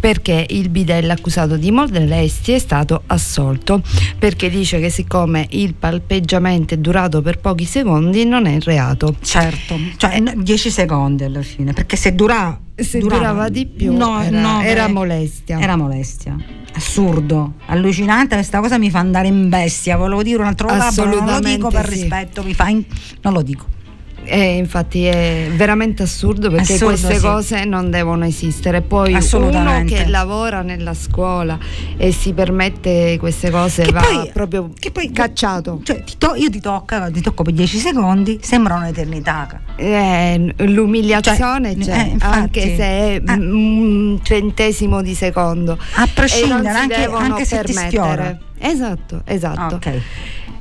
perché 0.00 0.44
il 0.50 0.70
bidello 0.70 1.12
accusato 1.12 1.56
di 1.56 1.70
molestie 1.70 2.56
è 2.56 2.58
stato 2.58 3.04
assolto 3.06 3.80
perché 4.18 4.50
dice 4.50 4.80
che 4.80 4.90
siccome 4.90 5.46
il 5.50 5.74
palpeggiamento 5.74 6.74
è 6.74 6.78
durato 6.78 7.22
per 7.22 7.38
pochi 7.38 7.66
secondi 7.66 8.24
non 8.24 8.46
è 8.46 8.58
reato. 8.58 9.14
Certo, 9.22 9.78
cioè 9.98 10.20
10 10.20 10.70
secondi 10.70 11.22
alla 11.22 11.42
fine, 11.42 11.72
perché 11.72 11.94
se 11.94 12.12
dura 12.12 12.58
se 12.74 12.98
durava, 12.98 13.18
durava 13.18 13.48
di 13.50 13.66
più 13.66 13.94
no, 13.94 14.20
era, 14.20 14.40
no, 14.40 14.60
era 14.62 14.88
molestia. 14.88 15.60
Era 15.60 15.76
molestia 15.76 16.63
assurdo, 16.74 17.54
allucinante, 17.66 18.34
questa 18.34 18.60
cosa 18.60 18.78
mi 18.78 18.90
fa 18.90 18.98
andare 18.98 19.28
in 19.28 19.48
bestia, 19.48 19.96
volevo 19.96 20.22
dire 20.22 20.40
un 20.40 20.46
altro 20.46 20.68
volta, 20.68 21.04
non 21.04 21.26
lo 21.26 21.40
dico 21.40 21.68
per 21.68 21.88
sì. 21.88 22.00
rispetto, 22.00 22.42
mi 22.42 22.54
fa 22.54 22.68
in... 22.68 22.84
non 23.22 23.32
lo 23.32 23.42
dico. 23.42 23.66
Eh, 24.24 24.56
infatti 24.56 25.04
è 25.04 25.50
veramente 25.54 26.02
assurdo 26.02 26.50
perché 26.50 26.74
assurdo, 26.74 26.86
queste 26.86 27.14
sì. 27.16 27.20
cose 27.20 27.64
non 27.64 27.90
devono 27.90 28.24
esistere. 28.24 28.80
Poi 28.82 29.16
uno 29.32 29.84
che 29.84 30.06
lavora 30.06 30.62
nella 30.62 30.94
scuola 30.94 31.58
e 31.96 32.12
si 32.12 32.32
permette 32.32 33.16
queste 33.18 33.50
cose 33.50 33.82
che 33.82 33.92
va 33.92 34.00
poi, 34.00 34.30
proprio 34.32 34.70
che 34.78 34.90
poi, 34.90 35.10
cacciato. 35.10 35.80
Cioè, 35.82 36.02
ti 36.02 36.14
to- 36.18 36.34
io 36.34 36.50
ti 36.50 36.60
tocco, 36.60 37.10
ti 37.10 37.20
tocco 37.20 37.42
per 37.42 37.52
10 37.52 37.78
secondi, 37.78 38.38
sembra 38.42 38.74
un'eternità. 38.76 39.60
Eh, 39.76 40.54
l'umiliazione 40.58 41.74
cioè, 41.74 41.84
c'è, 41.84 42.06
infatti, 42.06 42.38
anche 42.38 42.76
se 42.76 42.82
è 42.82 43.22
eh. 43.26 43.32
un 43.32 44.20
centesimo 44.22 45.02
di 45.02 45.14
secondo. 45.14 45.78
A 45.94 46.08
prescindere, 46.12 46.68
anche, 46.68 47.04
anche 47.04 47.44
se 47.44 47.56
permettere. 47.56 47.64
ti 47.64 47.88
sfiora. 47.88 48.38
Esatto, 48.58 49.22
esatto. 49.24 49.60
Ah, 49.60 49.74
okay. 49.74 50.02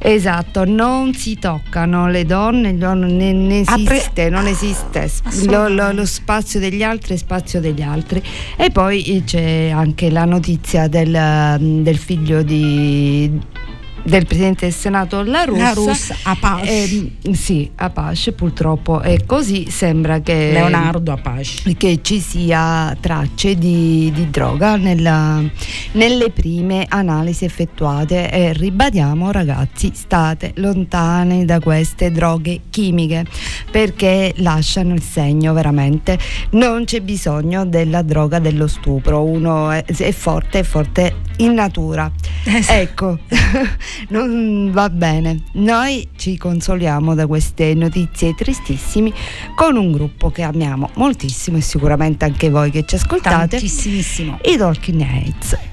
Esatto, 0.05 0.65
non 0.65 1.13
si 1.13 1.39
toccano 1.39 2.09
le 2.09 2.25
donne, 2.25 2.73
non, 2.73 2.99
non 2.99 3.51
esiste, 3.51 4.29
non 4.29 4.47
esiste. 4.47 5.09
Lo, 5.45 5.69
lo, 5.69 5.93
lo, 5.93 6.05
spazio 6.05 6.59
degli 6.59 6.83
altri 6.83 7.13
è 7.13 7.17
spazio 7.17 7.61
degli 7.61 7.81
altri. 7.81 8.21
E 8.57 8.69
poi 8.69 9.23
c'è 9.25 9.69
anche 9.69 10.09
la 10.09 10.25
notizia 10.25 10.89
del, 10.89 11.57
del 11.81 11.97
figlio 11.97 12.43
di 12.43 13.39
del 14.03 14.25
Presidente 14.25 14.65
del 14.65 14.73
Senato 14.73 15.23
La 15.23 15.45
Russa, 15.45 15.63
La 15.63 15.73
Russa 15.73 16.15
Apache. 16.23 17.11
Eh, 17.23 17.33
sì, 17.33 17.71
Apache 17.75 18.33
purtroppo. 18.33 19.01
È 19.01 19.25
così, 19.25 19.69
sembra 19.69 20.19
che 20.19 20.51
Leonardo 20.51 21.13
Apache. 21.13 21.75
che 21.77 21.99
ci 22.01 22.19
sia 22.19 22.95
tracce 22.99 23.55
di, 23.55 24.11
di 24.13 24.29
droga 24.29 24.75
nella, 24.75 25.41
nelle 25.93 26.29
prime 26.31 26.85
analisi 26.87 27.45
effettuate. 27.45 28.29
E 28.29 28.53
ribadiamo 28.53 29.31
ragazzi 29.31 29.91
state 29.93 30.51
lontani 30.55 31.45
da 31.45 31.59
queste 31.59 32.11
droghe 32.11 32.61
chimiche 32.69 33.25
perché 33.71 34.33
lasciano 34.37 34.93
il 34.93 35.01
segno 35.01 35.53
veramente. 35.53 36.17
Non 36.51 36.83
c'è 36.85 37.01
bisogno 37.01 37.65
della 37.65 38.01
droga 38.01 38.39
dello 38.39 38.67
stupro. 38.67 39.23
Uno 39.23 39.71
è, 39.71 39.83
è 39.85 40.11
forte 40.11 40.59
è 40.59 40.63
forte 40.63 41.15
in 41.37 41.53
natura. 41.53 42.11
Esatto. 42.43 42.73
ecco 42.73 43.19
non 44.09 44.71
va 44.71 44.89
bene. 44.89 45.43
Noi 45.53 46.07
ci 46.15 46.37
consoliamo 46.37 47.15
da 47.15 47.27
queste 47.27 47.73
notizie 47.73 48.33
tristissime 48.35 49.11
con 49.55 49.75
un 49.75 49.91
gruppo 49.91 50.29
che 50.29 50.43
amiamo 50.43 50.89
moltissimo 50.95 51.57
e 51.57 51.61
sicuramente 51.61 52.25
anche 52.25 52.49
voi 52.49 52.71
che 52.71 52.85
ci 52.85 52.95
ascoltate. 52.95 53.57
Tantissimissimo. 53.57 54.39
I 54.43 54.57
Talking 54.57 55.01
Heads. 55.01 55.72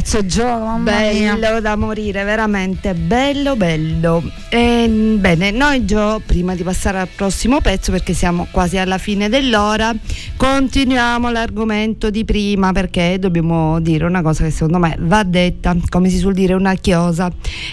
Pezzo, 0.00 0.24
gioco, 0.24 0.64
mamma 0.64 0.92
bello 0.92 1.60
da 1.60 1.76
morire, 1.76 2.24
veramente 2.24 2.94
bello, 2.94 3.54
bello. 3.54 4.22
E, 4.48 4.88
bene, 5.18 5.50
noi 5.50 5.84
Gio, 5.84 6.22
prima 6.24 6.54
di 6.54 6.62
passare 6.62 6.98
al 7.00 7.08
prossimo 7.14 7.60
pezzo, 7.60 7.92
perché 7.92 8.14
siamo 8.14 8.46
quasi 8.50 8.78
alla 8.78 8.96
fine 8.96 9.28
dell'ora, 9.28 9.94
continuiamo 10.36 11.30
l'argomento 11.30 12.08
di 12.08 12.24
prima, 12.24 12.72
perché 12.72 13.18
dobbiamo 13.18 13.78
dire 13.80 14.06
una 14.06 14.22
cosa 14.22 14.44
che 14.44 14.50
secondo 14.50 14.78
me 14.78 14.96
va 15.00 15.22
detta, 15.22 15.76
come 15.90 16.08
si 16.08 16.16
suol 16.16 16.32
dire, 16.32 16.54
una 16.54 16.74
chiosa, 16.74 17.30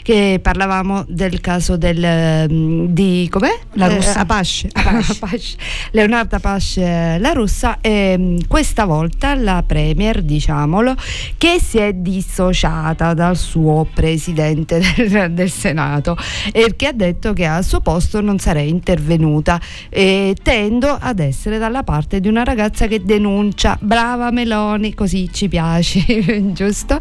che 0.07 0.39
parlavamo 0.41 1.03
del 1.09 1.41
caso 1.41 1.75
del, 1.75 2.47
mm, 2.49 2.85
di, 2.85 3.27
com'è? 3.29 3.51
La 3.73 3.89
Eh, 3.89 3.95
russa. 3.95 4.19
Apache. 4.21 4.69
Apache. 4.71 5.11
Apache. 5.11 5.57
Leonardo 5.91 6.37
Apache, 6.37 7.17
la 7.19 7.33
russa, 7.33 7.79
e 7.81 8.15
mm, 8.17 8.37
questa 8.47 8.85
volta 8.85 9.35
la 9.35 9.61
Premier, 9.67 10.21
diciamolo, 10.21 10.95
che 11.37 11.59
si 11.61 11.79
è 11.79 11.91
dissociata 11.91 13.13
dal 13.13 13.35
suo 13.35 13.85
presidente 13.93 14.79
del, 14.95 15.33
del 15.33 15.51
Senato 15.51 16.15
e 16.53 16.77
che 16.77 16.87
ha 16.87 16.93
detto 16.93 17.33
che 17.33 17.45
al 17.45 17.65
suo 17.65 17.81
posto 17.81 18.21
non 18.21 18.39
sarei 18.39 18.69
intervenuta 18.69 19.59
e 19.89 20.37
tendo 20.41 20.87
ad 20.97 21.19
essere 21.19 21.57
dalla 21.57 21.83
parte 21.83 22.21
di 22.21 22.29
una 22.29 22.45
ragazza 22.45 22.87
che 22.87 23.03
denuncia 23.03 23.77
brava 23.81 24.31
Meloni 24.31 24.93
così 24.93 25.29
ci 25.33 25.49
piace 25.49 26.05
giusto 26.55 26.97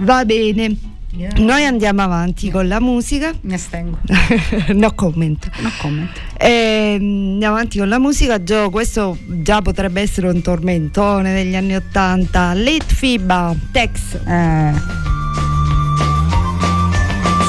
va 0.00 0.26
bene 0.26 0.96
noi 1.36 1.64
andiamo 1.64 2.02
avanti 2.02 2.50
con 2.50 2.68
la 2.68 2.80
musica 2.80 3.32
Mi 3.42 3.54
astengo. 3.54 3.98
no 4.74 4.92
comment 4.94 5.48
No 5.60 5.70
comment. 5.80 6.08
e, 6.38 6.96
mm, 7.00 7.32
andiamo 7.32 7.54
avanti 7.54 7.78
con 7.78 7.88
la 7.88 7.98
musica, 7.98 8.42
Gio, 8.42 8.70
questo 8.70 9.16
già 9.26 9.60
potrebbe 9.62 10.00
essere 10.00 10.28
un 10.28 10.40
tormentone 10.40 11.32
degli 11.34 11.54
anni 11.56 11.74
Ottanta. 11.74 12.52
Lit 12.52 12.84
Fiba, 12.84 13.54
Tex. 13.72 14.14
Eh, 14.26 14.72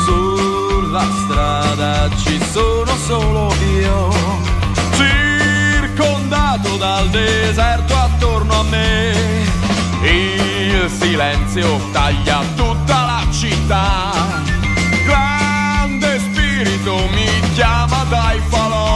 Sulla 0.06 1.06
strada 1.26 2.10
ci 2.24 2.40
sono 2.52 2.92
solo 3.06 3.54
io, 3.80 4.10
circondato 4.96 6.78
dal 6.78 7.10
deserto 7.10 7.96
attorno 7.96 8.60
a 8.60 8.64
me. 8.64 9.59
Il 10.02 10.90
silenzio 10.90 11.80
taglia 11.92 12.42
tutta 12.56 13.06
la 13.06 13.28
città. 13.32 14.12
Grande 15.06 16.20
spirito 16.20 17.08
mi 17.14 17.28
chiama 17.54 18.06
dai 18.10 18.40
falò. 18.48 18.89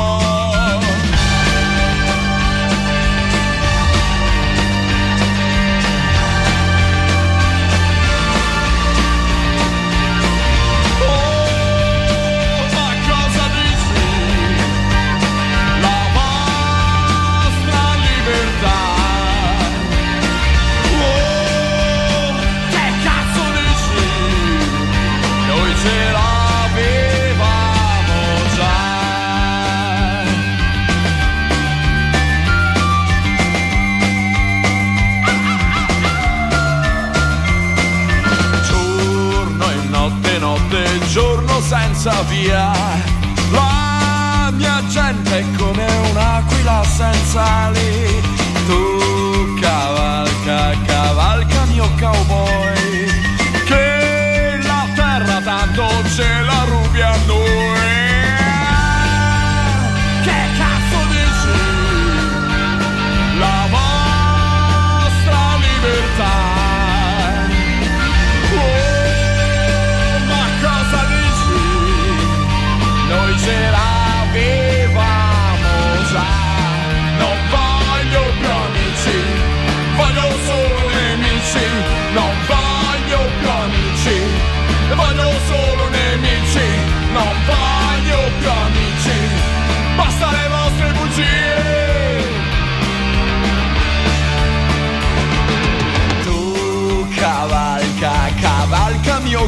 E 40.94 41.00
giorno 41.08 41.60
senza 41.62 42.22
via. 42.24 42.72
La 43.52 44.52
mia 44.54 44.82
gente 44.88 45.40
è 45.40 45.46
come 45.58 45.86
un'aquila 46.12 46.84
senza 46.84 47.44
ali. 47.44 48.22
Tu 48.68 48.93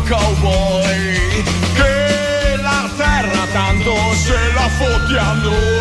cowboy 0.07 1.43
Che 1.73 2.57
la 2.61 2.89
terra 2.95 3.45
tanto 3.51 3.95
se 4.13 4.37
la 4.53 4.69
fotti 4.69 5.15
a 5.17 5.33
noi 5.33 5.74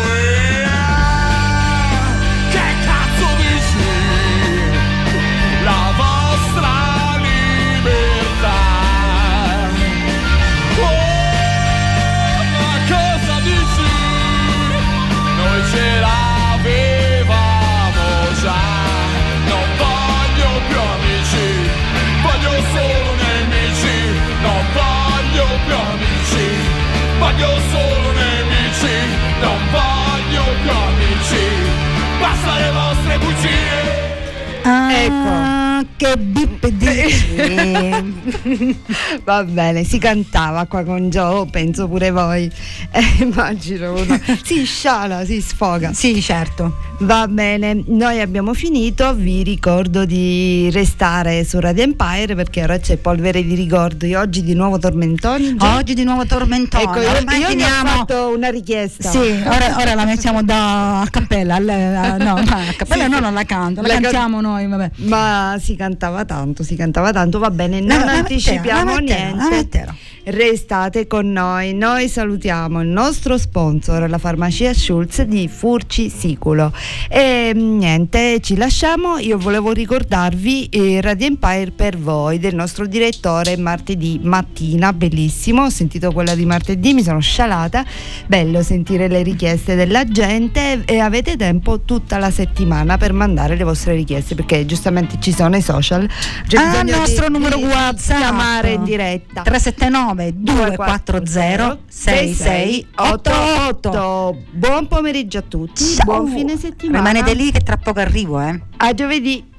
Ecco. 35.05 35.87
Che 35.97 36.17
bip 36.17 36.67
dici? 36.67 37.34
Va 39.23 39.43
bene, 39.43 39.83
si 39.83 39.97
cantava 39.97 40.65
qua 40.65 40.83
con 40.83 41.09
Gio, 41.09 41.47
penso 41.51 41.87
pure 41.87 42.11
voi. 42.11 42.49
Eh, 42.95 43.23
immagino 43.23 43.91
uno. 43.93 44.17
Si 44.43 44.63
sciala, 44.63 45.25
si 45.25 45.41
sfoga. 45.41 45.91
sì, 45.93 46.21
certo. 46.21 46.77
Va 46.99 47.27
bene, 47.27 47.83
noi 47.87 48.21
abbiamo 48.21 48.53
finito, 48.53 49.13
vi 49.13 49.43
ricordo 49.43 50.05
di 50.05 50.69
restare 50.71 51.43
su 51.43 51.59
Radio 51.59 51.83
Empire 51.83 52.35
perché 52.35 52.63
ora 52.63 52.77
c'è 52.79 52.95
polvere 52.95 53.43
di 53.43 53.53
ricordo 53.53 54.05
e 54.05 54.15
oggi 54.15 54.43
di 54.43 54.53
nuovo 54.53 54.79
tormentoni. 54.79 55.55
Gio? 55.57 55.65
Oggi 55.75 55.93
di 55.93 56.05
nuovo 56.05 56.25
tormentone. 56.25 56.83
Ecco, 56.83 56.99
io, 57.01 57.09
Ormai 57.11 57.39
io 57.41 57.47
ho 57.49 57.85
fatto 57.85 58.33
una 58.33 58.49
richiesta. 58.49 59.09
Sì, 59.09 59.17
ora, 59.17 59.75
ora 59.77 59.93
la 59.93 60.05
mettiamo 60.05 60.41
da 60.41 61.01
a 61.01 61.07
cappella. 61.09 61.55
al- 61.55 61.67
a- 61.69 62.15
no, 62.17 62.35
a 62.35 62.73
cappella 62.77 63.03
Sì, 63.03 63.09
no, 63.09 63.19
non 63.19 63.33
la 63.33 63.43
canto, 63.43 63.81
la, 63.81 63.87
La 63.87 63.93
can- 63.95 64.03
cantiamo 64.03 64.39
noi, 64.39 64.67
vabbè. 64.67 64.91
Ma 65.07 65.57
si 65.59 65.75
cantava 65.75 66.23
tanto, 66.23 66.63
si 66.63 66.75
cantava 66.77 67.11
tanto, 67.11 67.24
va 67.39 67.51
bene, 67.51 67.79
No, 67.79 67.97
non 67.97 68.07
anticipiamo 68.09 68.97
niente. 68.97 69.85
Restate 70.27 71.05
con 71.05 71.31
noi, 71.31 71.75
noi 71.75 72.07
salutiamo 72.09 72.81
il 72.81 72.87
nostro 72.87 73.37
sponsor, 73.37 74.09
la 74.09 74.17
farmacia 74.17 74.73
Schulz 74.73 75.21
di 75.21 75.47
Furci 75.47 76.09
Siculo. 76.09 76.73
E 77.07 77.51
mm, 77.55 77.77
niente, 77.77 78.39
ci 78.41 78.55
lasciamo. 78.57 79.19
Io 79.19 79.37
volevo 79.37 79.71
ricordarvi 79.71 80.65
eh, 80.69 80.99
Radio 81.01 81.27
Empire 81.27 81.69
per 81.75 81.99
voi 81.99 82.39
del 82.39 82.55
nostro 82.55 82.87
direttore 82.87 83.55
martedì 83.57 84.19
mattina, 84.23 84.93
bellissimo. 84.93 85.65
Ho 85.65 85.69
sentito 85.69 86.11
quella 86.11 86.33
di 86.33 86.45
martedì, 86.47 86.93
mi 86.95 87.03
sono 87.03 87.19
scialata. 87.19 87.85
Bello 88.25 88.63
sentire 88.63 89.07
le 89.07 89.21
richieste 89.21 89.75
della 89.75 90.05
gente 90.05 90.81
e 90.85 90.97
avete 90.97 91.37
tempo 91.37 91.81
tutta 91.81 92.17
la 92.17 92.31
settimana 92.31 92.97
per 92.97 93.13
mandare 93.13 93.55
le 93.55 93.63
vostre 93.63 93.93
richieste 93.93 94.33
perché 94.33 94.65
giustamente 94.65 95.17
ci 95.19 95.31
sono 95.31 95.55
i 95.55 95.61
social. 95.61 96.09
C'è 96.47 96.57
Ah, 96.57 96.79
il 96.79 96.89
nostro 96.89 97.27
di- 97.27 97.33
numero 97.33 97.57
di 97.57 97.63
WhatsApp. 97.65 98.17
chiamare 98.17 98.71
in 98.71 98.83
diretta. 98.83 99.43
379 99.43 100.13
240 100.33 101.77
6688. 101.87 104.37
Buon 104.51 104.87
pomeriggio 104.87 105.39
a 105.39 105.41
tutti, 105.41 105.83
Ciao. 105.83 106.05
buon 106.05 106.27
fine 106.27 106.55
settimana. 106.57 107.09
Rimanete 107.09 107.33
lì 107.33 107.51
che 107.51 107.59
tra 107.59 107.75
poco 107.77 107.99
arrivo, 107.99 108.39
eh. 108.41 108.61
A 108.77 108.93
giovedì. 108.93 109.51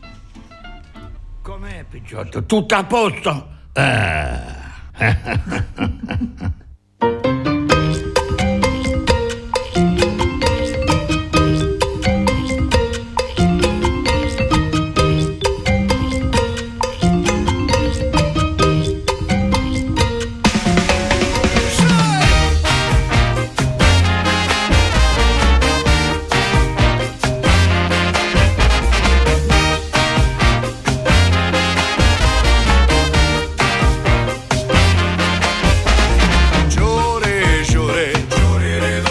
Com'è, 1.42 1.84
Tutto 2.46 2.74
a 2.74 2.84
posto? 2.84 3.48
Eh. 3.72 4.54